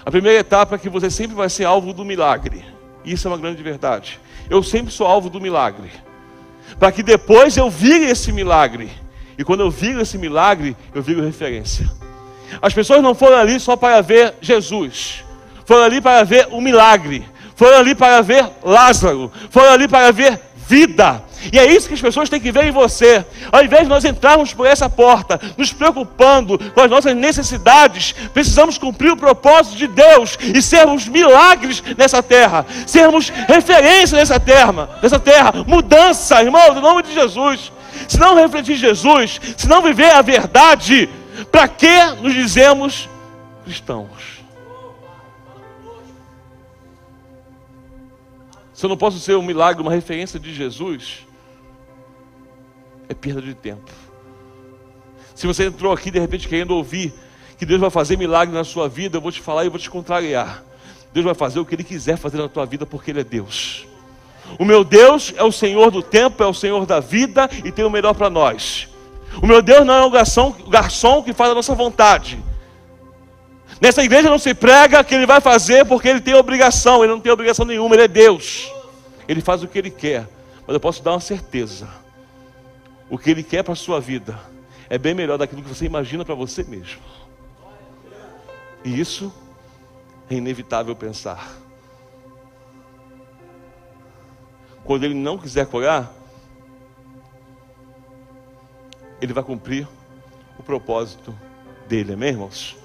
A 0.06 0.12
primeira 0.12 0.40
etapa 0.40 0.76
é 0.76 0.78
que 0.78 0.90
você 0.90 1.10
sempre 1.10 1.36
vai 1.36 1.50
ser 1.50 1.66
alvo 1.66 1.92
do 1.92 2.06
milagre. 2.06 2.64
Isso 3.04 3.28
é 3.28 3.32
uma 3.32 3.38
grande 3.38 3.64
verdade. 3.64 4.20
Eu 4.50 4.62
sempre 4.64 4.94
sou 4.94 5.08
alvo 5.08 5.30
do 5.30 5.42
milagre. 5.42 5.90
Para 6.80 6.92
que 6.92 7.04
depois 7.04 7.56
eu 7.58 7.70
vire 7.70 8.06
esse 8.06 8.32
milagre. 8.32 8.90
E 9.38 9.44
quando 9.44 9.62
eu 9.62 9.72
viro 9.72 10.02
esse 10.02 10.18
milagre, 10.18 10.76
eu 10.94 11.02
viro 11.02 11.24
referência. 11.24 11.90
As 12.62 12.74
pessoas 12.74 13.02
não 13.02 13.16
foram 13.16 13.38
ali 13.38 13.60
só 13.60 13.76
para 13.76 14.02
ver 14.02 14.36
Jesus. 14.42 15.24
Foram 15.66 15.84
ali 15.84 16.02
para 16.02 16.24
ver 16.24 16.48
o 16.52 16.62
milagre 16.62 17.26
foram 17.56 17.78
ali 17.78 17.96
para 17.96 18.22
ver 18.22 18.46
Lázaro, 18.64 19.32
foram 19.50 19.72
ali 19.72 19.88
para 19.88 20.12
ver 20.12 20.40
vida. 20.68 21.24
E 21.52 21.60
é 21.60 21.66
isso 21.66 21.88
que 21.88 21.94
as 21.94 22.02
pessoas 22.02 22.30
têm 22.30 22.40
que 22.40 22.52
ver 22.52 22.66
em 22.66 22.72
você. 22.72 23.26
Ao 23.52 23.64
invés 23.64 23.84
de 23.84 23.90
nós 23.90 24.06
entrarmos 24.06 24.54
por 24.54 24.66
essa 24.66 24.90
porta, 24.90 25.40
nos 25.58 25.74
preocupando 25.74 26.58
com 26.58 26.82
as 26.82 26.90
nossas 26.90 27.16
necessidades, 27.16 28.14
precisamos 28.34 28.78
cumprir 28.78 29.12
o 29.12 29.18
propósito 29.18 29.76
de 29.76 29.88
Deus 29.88 30.38
e 30.42 30.62
sermos 30.62 31.08
milagres 31.08 31.84
nessa 31.98 32.22
terra, 32.24 32.66
sermos 32.86 33.30
referência 33.30 34.18
nessa 34.18 34.40
terra, 34.40 35.00
nessa 35.02 35.20
terra, 35.20 35.54
mudança, 35.68 36.42
irmão, 36.42 36.78
em 36.78 36.82
nome 36.82 37.04
de 37.04 37.14
Jesus. 37.14 37.72
Se 38.08 38.20
não 38.20 38.36
refletir 38.36 38.76
Jesus, 38.76 39.40
se 39.58 39.68
não 39.68 39.82
viver 39.82 40.12
a 40.12 40.22
verdade, 40.22 41.10
para 41.52 41.68
que 41.68 42.06
nos 42.22 42.34
dizemos 42.34 43.10
cristãos? 43.64 44.44
Se 48.74 48.86
eu 48.86 48.90
não 48.90 48.98
posso 48.98 49.20
ser 49.20 49.38
um 49.38 49.42
milagre, 49.42 49.82
uma 49.82 49.92
referência 49.92 50.40
de 50.40 50.54
Jesus, 50.54 51.26
é 53.10 53.14
perda 53.14 53.42
de 53.42 53.54
tempo. 53.54 53.92
Se 55.36 55.48
você 55.48 55.66
entrou 55.66 55.92
aqui 55.92 56.12
de 56.12 56.20
repente 56.20 56.48
querendo 56.48 56.72
ouvir 56.72 57.14
que 57.58 57.66
Deus 57.66 57.80
vai 57.80 57.90
fazer 57.90 58.18
milagre 58.18 58.54
na 58.54 58.64
sua 58.64 58.88
vida, 58.88 59.18
eu 59.18 59.22
vou 59.22 59.32
te 59.32 59.42
falar 59.42 59.66
e 59.66 59.70
vou 59.70 59.80
te 59.80 59.90
contrariar. 59.90 60.64
Deus 61.12 61.26
vai 61.26 61.36
fazer 61.36 61.60
o 61.60 61.66
que 61.66 61.76
Ele 61.76 61.84
quiser 61.84 62.18
fazer 62.18 62.38
na 62.38 62.50
tua 62.50 62.66
vida, 62.66 62.86
porque 62.86 63.12
Ele 63.12 63.22
é 63.22 63.24
Deus. 63.24 63.86
O 64.60 64.66
meu 64.66 64.84
Deus 64.84 65.34
é 65.38 65.44
o 65.44 65.52
Senhor 65.52 65.90
do 65.92 66.02
tempo, 66.02 66.44
é 66.44 66.48
o 66.48 66.54
Senhor 66.54 66.86
da 66.86 67.00
vida 67.00 67.50
e 67.64 67.72
tem 67.72 67.86
o 67.86 67.90
melhor 67.90 68.14
para 68.14 68.30
nós. 68.30 68.88
O 69.42 69.48
meu 69.48 69.62
Deus 69.62 69.86
não 69.86 69.94
é 69.94 70.06
o 70.06 70.10
garçom, 70.10 70.56
o 70.66 70.70
garçom 70.70 71.24
que 71.24 71.34
faz 71.34 71.52
a 71.52 71.56
nossa 71.56 71.74
vontade. 71.74 72.40
Nessa 73.82 74.04
igreja 74.04 74.30
não 74.30 74.38
se 74.38 74.54
prega 74.54 75.04
que 75.04 75.14
ele 75.16 75.26
vai 75.26 75.42
fazer 75.42 75.86
porque 75.86 76.08
ele 76.08 76.22
tem 76.22 76.34
obrigação, 76.36 77.04
ele 77.04 77.14
não 77.14 77.20
tem 77.20 77.32
obrigação 77.32 77.66
nenhuma, 77.66 77.96
ele 77.96 78.04
é 78.04 78.08
Deus. 78.08 78.72
Ele 79.28 79.42
faz 79.42 79.64
o 79.64 79.68
que 79.68 79.78
ele 79.78 79.90
quer. 79.90 80.28
Mas 80.66 80.74
eu 80.74 80.80
posso 80.80 81.04
dar 81.04 81.12
uma 81.12 81.20
certeza: 81.20 81.88
o 83.14 83.18
que 83.20 83.30
ele 83.30 83.44
quer 83.44 83.62
para 83.62 83.74
a 83.74 83.76
sua 83.76 84.00
vida 84.00 84.40
é 84.90 84.98
bem 84.98 85.14
melhor 85.14 85.38
daquilo 85.38 85.62
que 85.62 85.70
você 85.70 85.86
imagina 85.86 86.26
para 86.26 86.34
você 86.34 86.64
mesmo. 86.64 87.00
E 88.84 89.00
isso 89.00 89.32
é 90.32 90.34
inevitável 90.34 90.96
pensar. 90.96 91.56
Quando 94.84 95.04
ele 95.04 95.14
não 95.14 95.38
quiser 95.38 95.68
curar, 95.68 96.12
ele 99.22 99.32
vai 99.32 99.44
cumprir 99.44 99.88
o 100.58 100.64
propósito 100.64 101.38
dele, 101.88 102.14
amém, 102.14 102.30
irmãos? 102.30 102.76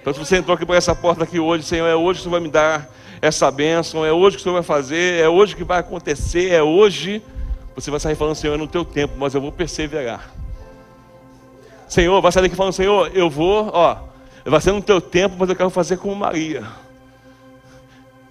Então, 0.00 0.12
se 0.14 0.20
você 0.20 0.36
entrou 0.36 0.54
aqui 0.54 0.64
por 0.64 0.76
essa 0.76 0.94
porta 0.94 1.24
aqui 1.24 1.40
hoje, 1.40 1.64
Senhor, 1.64 1.88
é 1.88 1.96
hoje 1.96 2.20
que 2.20 2.24
você 2.26 2.30
vai 2.30 2.38
me 2.38 2.48
dar 2.48 2.88
essa 3.20 3.50
bênção, 3.50 4.06
é 4.06 4.12
hoje 4.12 4.36
que 4.36 4.40
o 4.40 4.44
Senhor 4.44 4.54
vai 4.54 4.62
fazer, 4.62 5.20
é 5.20 5.28
hoje 5.28 5.56
que 5.56 5.64
vai 5.64 5.80
acontecer, 5.80 6.52
é 6.52 6.62
hoje. 6.62 7.20
Você 7.74 7.90
vai 7.90 7.98
sair 7.98 8.14
falando, 8.14 8.36
Senhor, 8.36 8.54
é 8.54 8.56
no 8.56 8.68
teu 8.68 8.84
tempo, 8.84 9.14
mas 9.16 9.34
eu 9.34 9.40
vou 9.40 9.50
perseverar. 9.50 10.32
Senhor, 11.88 12.20
vai 12.20 12.30
sair 12.30 12.42
daqui 12.42 12.56
falando, 12.56 12.72
Senhor, 12.72 13.10
eu 13.14 13.28
vou, 13.28 13.70
ó, 13.72 13.98
vai 14.44 14.60
ser 14.60 14.72
no 14.72 14.82
teu 14.82 15.00
tempo, 15.00 15.36
mas 15.38 15.48
eu 15.48 15.56
quero 15.56 15.70
fazer 15.70 15.96
como 15.96 16.14
Maria. 16.14 16.64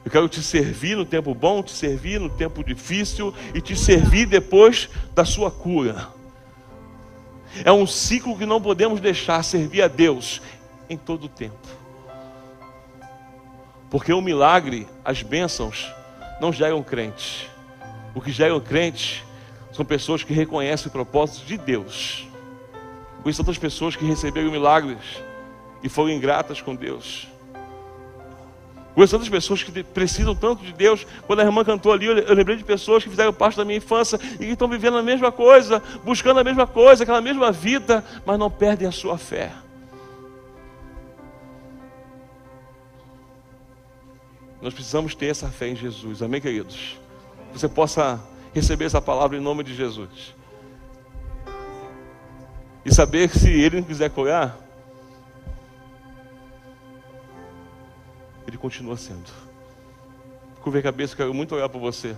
Eu 0.05 0.11
quero 0.11 0.27
te 0.27 0.41
servir 0.41 0.97
no 0.97 1.05
tempo 1.05 1.33
bom, 1.33 1.63
te 1.63 1.71
servir 1.71 2.19
no 2.19 2.29
tempo 2.29 2.63
difícil 2.63 3.33
e 3.53 3.61
te 3.61 3.75
servir 3.75 4.25
depois 4.25 4.89
da 5.13 5.23
sua 5.23 5.49
cura. 5.49 6.09
É 7.63 7.71
um 7.71 7.85
ciclo 7.85 8.37
que 8.37 8.45
não 8.45 8.61
podemos 8.61 8.99
deixar 8.99 9.43
servir 9.43 9.81
a 9.81 9.87
Deus 9.87 10.41
em 10.89 10.97
todo 10.97 11.25
o 11.25 11.29
tempo. 11.29 11.55
Porque 13.89 14.11
o 14.11 14.21
milagre, 14.21 14.87
as 15.05 15.21
bênçãos, 15.21 15.93
não 16.41 16.51
geram 16.51 16.81
crentes. 16.81 17.47
O 18.15 18.19
que 18.19 18.31
geram 18.31 18.59
crentes 18.59 19.23
são 19.73 19.83
pessoas 19.83 20.23
que 20.23 20.31
reconhecem 20.33 20.87
o 20.87 20.91
propósito 20.91 21.45
de 21.45 21.57
Deus. 21.57 22.27
Conheço 23.23 23.43
tantas 23.43 23.57
pessoas 23.57 23.95
que 23.95 24.05
receberam 24.05 24.51
milagres 24.51 24.99
e 25.81 25.89
foram 25.89 26.11
ingratas 26.11 26.61
com 26.61 26.75
Deus. 26.75 27.27
Conheço 28.93 29.15
tantas 29.15 29.29
pessoas 29.29 29.63
que 29.63 29.83
precisam 29.83 30.35
tanto 30.35 30.63
de 30.63 30.71
Deus. 30.71 31.07
Quando 31.25 31.39
a 31.39 31.43
irmã 31.43 31.63
cantou 31.63 31.91
ali, 31.91 32.05
eu 32.05 32.35
lembrei 32.35 32.55
de 32.55 32.63
pessoas 32.63 33.03
que 33.03 33.09
fizeram 33.09 33.33
parte 33.33 33.57
da 33.57 33.65
minha 33.65 33.77
infância 33.77 34.19
e 34.35 34.37
que 34.37 34.51
estão 34.51 34.67
vivendo 34.67 34.97
a 34.97 35.01
mesma 35.01 35.31
coisa, 35.31 35.81
buscando 36.03 36.39
a 36.39 36.43
mesma 36.43 36.67
coisa, 36.67 37.01
aquela 37.01 37.21
mesma 37.21 37.51
vida, 37.51 38.05
mas 38.23 38.37
não 38.37 38.51
perdem 38.51 38.87
a 38.87 38.91
sua 38.91 39.17
fé. 39.17 39.51
Nós 44.61 44.73
precisamos 44.73 45.15
ter 45.15 45.25
essa 45.25 45.49
fé 45.49 45.69
em 45.69 45.75
Jesus, 45.75 46.21
amém, 46.21 46.39
queridos? 46.39 46.97
Você 47.51 47.67
possa 47.67 48.21
receber 48.53 48.85
essa 48.85 49.01
palavra 49.01 49.37
em 49.37 49.41
nome 49.41 49.63
de 49.63 49.75
Jesus. 49.75 50.35
E 52.85 52.93
saber 52.93 53.29
que 53.29 53.39
se 53.39 53.49
Ele 53.49 53.77
não 53.77 53.83
quiser 53.83 54.09
curar, 54.09 54.57
Ele 58.47 58.57
continua 58.57 58.97
sendo. 58.97 59.31
Curva 60.61 60.79
a 60.79 60.83
cabeça, 60.83 61.15
quero 61.15 61.33
muito 61.33 61.55
olhar 61.55 61.67
para 61.67 61.79
você. 61.79 62.15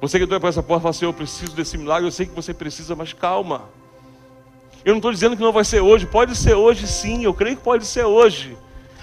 Você 0.00 0.18
que 0.18 0.24
entrou 0.24 0.40
para 0.40 0.48
essa 0.48 0.62
porta 0.62 0.82
fala 0.82 0.90
assim: 0.90 1.04
Eu 1.04 1.12
preciso 1.12 1.54
desse 1.54 1.76
milagre. 1.76 2.06
Eu 2.06 2.12
sei 2.12 2.24
que 2.26 2.34
você 2.34 2.54
precisa, 2.54 2.96
mas 2.96 3.12
calma. 3.12 3.68
Eu 4.82 4.92
não 4.92 4.98
estou 4.98 5.12
dizendo 5.12 5.36
que 5.36 5.42
não 5.42 5.52
vai 5.52 5.64
ser 5.64 5.80
hoje. 5.80 6.06
Pode 6.06 6.34
ser 6.34 6.54
hoje, 6.54 6.86
sim. 6.86 7.22
Eu 7.22 7.34
creio 7.34 7.56
que 7.56 7.62
pode 7.62 7.84
ser 7.84 8.04
hoje. 8.04 8.56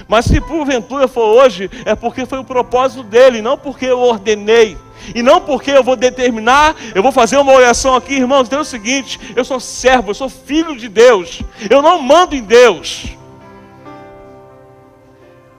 Mas 0.07 0.25
se 0.25 0.39
porventura 0.41 1.07
for 1.07 1.25
hoje, 1.25 1.69
é 1.85 1.95
porque 1.95 2.25
foi 2.25 2.39
o 2.39 2.43
propósito 2.43 3.03
dele, 3.03 3.41
não 3.41 3.57
porque 3.57 3.85
eu 3.85 3.99
ordenei. 3.99 4.77
E 5.15 5.21
não 5.21 5.39
porque 5.39 5.71
eu 5.71 5.83
vou 5.83 5.95
determinar, 5.95 6.75
eu 6.93 7.01
vou 7.01 7.11
fazer 7.11 7.37
uma 7.37 7.53
oração 7.53 7.95
aqui, 7.95 8.15
irmãos. 8.15 8.47
Então 8.47 8.59
é 8.59 8.61
o 8.61 8.65
seguinte: 8.65 9.19
eu 9.35 9.45
sou 9.45 9.59
servo, 9.59 10.11
eu 10.11 10.15
sou 10.15 10.29
filho 10.29 10.75
de 10.75 10.89
Deus. 10.89 11.41
Eu 11.69 11.81
não 11.81 12.01
mando 12.01 12.35
em 12.35 12.43
Deus. 12.43 13.17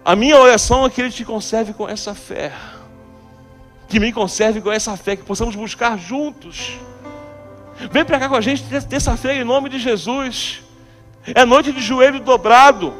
A 0.05 0.17
minha 0.17 0.39
oração 0.39 0.87
é 0.87 0.91
que 0.91 1.01
Ele 1.01 1.11
te 1.11 1.25
conserve 1.25 1.73
com 1.73 1.89
essa 1.89 2.15
fé. 2.15 2.53
Que 3.89 4.01
me 4.01 4.13
conserve 4.13 4.61
com 4.61 4.71
essa 4.71 4.97
fé, 4.97 5.17
que 5.17 5.23
possamos 5.23 5.55
buscar 5.55 5.99
juntos. 5.99 6.79
Vem 7.91 8.05
para 8.05 8.19
cá 8.19 8.29
com 8.29 8.35
a 8.35 8.41
gente 8.41 8.65
terça-feira 8.87 9.41
em 9.41 9.45
nome 9.45 9.69
de 9.69 9.79
Jesus. 9.79 10.63
É 11.27 11.45
noite 11.45 11.73
de 11.73 11.81
joelho 11.81 12.21
dobrado. 12.21 12.93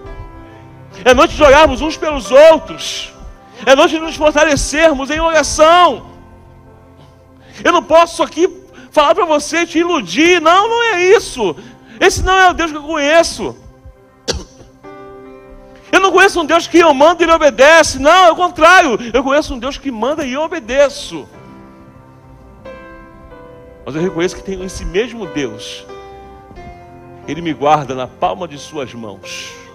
É 1.05 1.15
noite 1.15 1.35
de 1.35 1.43
orarmos 1.43 1.81
uns 1.81 1.97
pelos 1.97 2.31
outros. 2.31 3.13
É 3.65 3.75
noite 3.75 3.95
de 3.95 4.01
nos 4.01 4.17
fortalecermos 4.17 5.11
em 5.11 5.21
oração. 5.21 6.07
Eu 7.65 7.73
não 7.73 7.83
posso 7.83 8.23
aqui 8.23 8.49
falar 8.91 9.15
para 9.15 9.25
você 9.25 9.67
te 9.67 9.79
iludir. 9.79 10.41
Não, 10.41 10.69
não 10.69 10.83
é 10.95 11.05
isso. 11.05 11.57
Esse 12.01 12.23
não 12.23 12.39
é 12.39 12.51
o 12.51 12.55
Deus 12.55 12.71
que 12.71 12.77
eu 12.77 12.83
conheço. 12.83 13.57
Eu 15.91 16.01
não 16.01 16.13
conheço 16.13 16.41
um 16.41 16.45
Deus 16.45 16.67
que 16.67 16.79
eu 16.79 16.93
mando 16.93 17.23
e 17.23 17.25
ele 17.25 17.33
obedece. 17.33 17.99
Não, 17.99 18.27
é 18.27 18.31
o 18.31 18.37
contrário. 18.37 18.99
Eu 19.13 19.25
conheço 19.25 19.55
um 19.55 19.59
Deus 19.59 19.79
que 19.79 19.91
manda 19.91 20.25
e 20.25 20.35
eu 20.35 20.43
obedeço. 20.43 21.29
Mas 23.85 23.95
eu 23.95 24.03
reconheço 24.03 24.37
que 24.37 24.43
tem 24.43 24.63
esse 24.63 24.85
mesmo 24.85 25.27
Deus. 25.27 25.87
Ele 27.27 27.41
me 27.41 27.55
guarda 27.55 27.95
na 27.95 28.07
palma 28.07 28.47
de 28.47 28.59
suas 28.59 28.93
mãos 28.93 29.68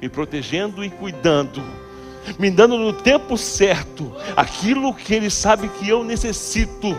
me 0.00 0.08
protegendo 0.08 0.84
e 0.84 0.90
cuidando, 0.90 1.62
me 2.38 2.50
dando 2.50 2.76
no 2.76 2.92
tempo 2.92 3.36
certo 3.36 4.14
aquilo 4.36 4.94
que 4.94 5.14
Ele 5.14 5.30
sabe 5.30 5.68
que 5.68 5.88
eu 5.88 6.04
necessito. 6.04 6.96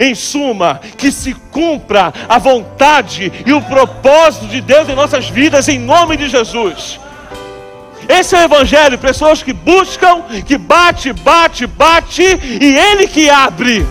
Em 0.00 0.14
suma, 0.14 0.80
que 0.96 1.12
se 1.12 1.34
cumpra 1.34 2.12
a 2.28 2.38
vontade 2.38 3.30
e 3.46 3.52
o 3.52 3.62
propósito 3.62 4.48
de 4.48 4.60
Deus 4.60 4.88
em 4.88 4.94
nossas 4.94 5.28
vidas, 5.28 5.68
em 5.68 5.78
nome 5.78 6.16
de 6.16 6.28
Jesus. 6.28 6.98
Esse 8.08 8.34
é 8.34 8.40
o 8.40 8.42
Evangelho, 8.42 8.98
pessoas 8.98 9.42
que 9.42 9.52
buscam, 9.52 10.22
que 10.46 10.58
bate, 10.58 11.12
bate, 11.12 11.66
bate, 11.66 12.22
e 12.22 12.76
Ele 12.76 13.06
que 13.06 13.30
abre. 13.30 13.86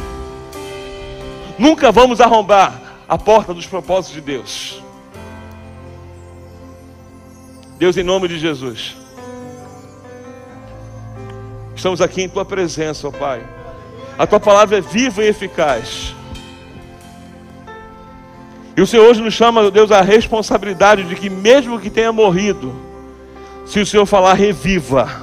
Nunca 1.58 1.92
vamos 1.92 2.20
arrombar 2.20 2.82
a 3.08 3.18
porta 3.18 3.54
dos 3.54 3.66
propósitos 3.66 4.16
de 4.16 4.22
Deus. 4.22 4.83
Deus, 7.78 7.98
em 7.98 8.04
nome 8.04 8.28
de 8.28 8.38
Jesus, 8.38 8.96
estamos 11.76 12.02
aqui 12.02 12.22
em 12.22 12.30
Tua 12.30 12.46
presença, 12.46 13.08
ó 13.08 13.12
Pai. 13.12 13.44
A 14.18 14.28
Tua 14.28 14.40
palavra 14.40 14.78
é 14.78 14.82
viva 14.82 15.24
e 15.24 15.28
eficaz. 15.28 16.14
E 18.78 18.82
o 18.82 18.88
Senhor 18.88 19.10
hoje 19.10 19.22
nos 19.22 19.34
chama, 19.34 19.70
Deus, 19.72 19.92
a 19.92 20.02
responsabilidade 20.02 21.04
de 21.04 21.16
que, 21.16 21.30
mesmo 21.30 21.80
que 21.80 21.90
tenha 21.90 22.12
morrido, 22.12 22.74
se 23.66 23.80
o 23.80 23.86
Senhor 23.86 24.06
falar, 24.06 24.34
reviva. 24.34 25.22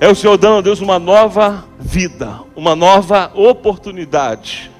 É 0.00 0.08
o 0.08 0.14
Senhor 0.14 0.36
dando 0.36 0.58
a 0.58 0.60
Deus 0.62 0.80
uma 0.80 0.98
nova 0.98 1.64
vida, 1.78 2.40
uma 2.56 2.74
nova 2.74 3.30
oportunidade. 3.34 4.70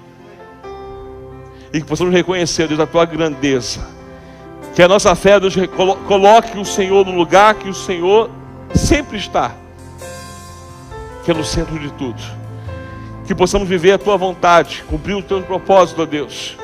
E 1.73 1.81
que 1.81 1.87
possamos 1.87 2.13
reconhecer, 2.13 2.67
Deus, 2.67 2.81
a 2.81 2.87
tua 2.87 3.05
grandeza 3.05 4.02
que 4.75 4.83
a 4.83 4.89
nossa 4.89 5.15
fé 5.15 5.39
Deus, 5.39 5.55
coloque 6.07 6.59
o 6.59 6.65
Senhor 6.65 7.05
no 7.05 7.13
lugar 7.13 7.55
que 7.55 7.69
o 7.69 7.75
Senhor 7.75 8.31
sempre 8.75 9.19
está, 9.19 9.53
que 11.25 11.31
é 11.31 11.35
no 11.35 11.45
centro 11.45 11.79
de 11.79 11.91
tudo. 11.93 12.21
Que 13.27 13.35
possamos 13.35 13.69
viver 13.69 13.93
a 13.93 13.99
tua 13.99 14.17
vontade, 14.17 14.83
cumprir 14.89 15.15
o 15.15 15.23
teu 15.23 15.43
propósito, 15.43 16.03
ó 16.03 16.07
Deus. 16.07 16.57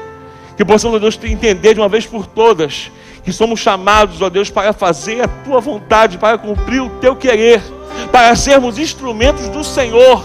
Que 0.57 0.64
possamos, 0.64 0.97
ó 0.97 0.99
Deus, 0.99 1.18
entender 1.23 1.75
de 1.75 1.81
uma 1.81 1.88
vez 1.88 2.07
por 2.07 2.27
todas 2.27 2.90
que 3.23 3.33
somos 3.33 3.61
chamados, 3.61 4.23
ó 4.23 4.31
Deus, 4.31 4.51
para 4.51 4.73
fazer 4.73 5.23
a 5.23 5.29
tua 5.29 5.61
vontade, 5.61 6.18
para 6.18 6.38
cumprir 6.38 6.81
o 6.81 6.88
teu 6.99 7.14
querer, 7.14 7.62
para 8.11 8.35
sermos 8.35 8.79
instrumentos 8.79 9.49
do 9.51 9.62
Senhor. 9.62 10.25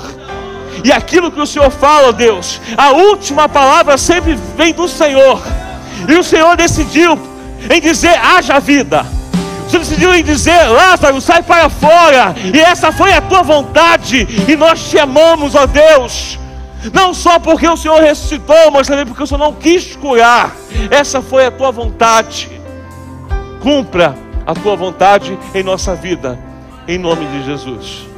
E 0.84 0.92
aquilo 0.92 1.32
que 1.32 1.40
o 1.40 1.46
Senhor 1.46 1.70
fala, 1.70 2.10
ó 2.10 2.12
Deus, 2.12 2.62
a 2.78 2.92
última 2.92 3.48
palavra 3.48 3.98
sempre 3.98 4.36
vem 4.56 4.74
do 4.74 4.88
Senhor. 4.88 5.42
E 6.08 6.18
o 6.18 6.24
Senhor 6.24 6.56
decidiu 6.56 7.33
em 7.70 7.82
dizer: 7.82 8.18
haja 8.18 8.60
vida. 8.60 9.06
Você 9.68 9.80
decidiu 9.80 10.14
em 10.14 10.24
dizer: 10.24 10.68
Lázaro, 10.68 11.20
sai 11.20 11.42
para 11.42 11.70
fora. 11.70 12.36
E 12.54 12.60
essa 12.60 12.92
foi 12.92 13.14
a 13.14 13.22
tua 13.22 13.42
vontade. 13.42 14.28
E 14.48 14.56
nós 14.56 14.90
te 14.90 15.00
amamos, 15.00 15.56
ó 15.56 15.66
Deus. 15.66 16.40
Não 16.94 17.14
só 17.14 17.40
porque 17.40 17.68
o 17.68 17.78
Senhor 17.78 18.02
ressuscitou, 18.02 18.72
mas 18.72 18.88
também 18.88 19.06
porque 19.06 19.24
o 19.24 19.28
Senhor 19.28 19.40
não 19.40 19.54
quis 19.54 19.96
curar. 19.96 20.52
Essa 20.92 21.22
foi 21.22 21.46
a 21.46 21.52
tua 21.52 21.72
vontade. 21.72 22.50
Cumpra 23.62 24.16
a 24.46 24.54
tua 24.54 24.76
vontade 24.76 25.38
em 25.56 25.64
nossa 25.64 25.96
vida, 25.96 26.38
em 26.88 26.98
nome 26.98 27.26
de 27.26 27.46
Jesus. 27.46 28.13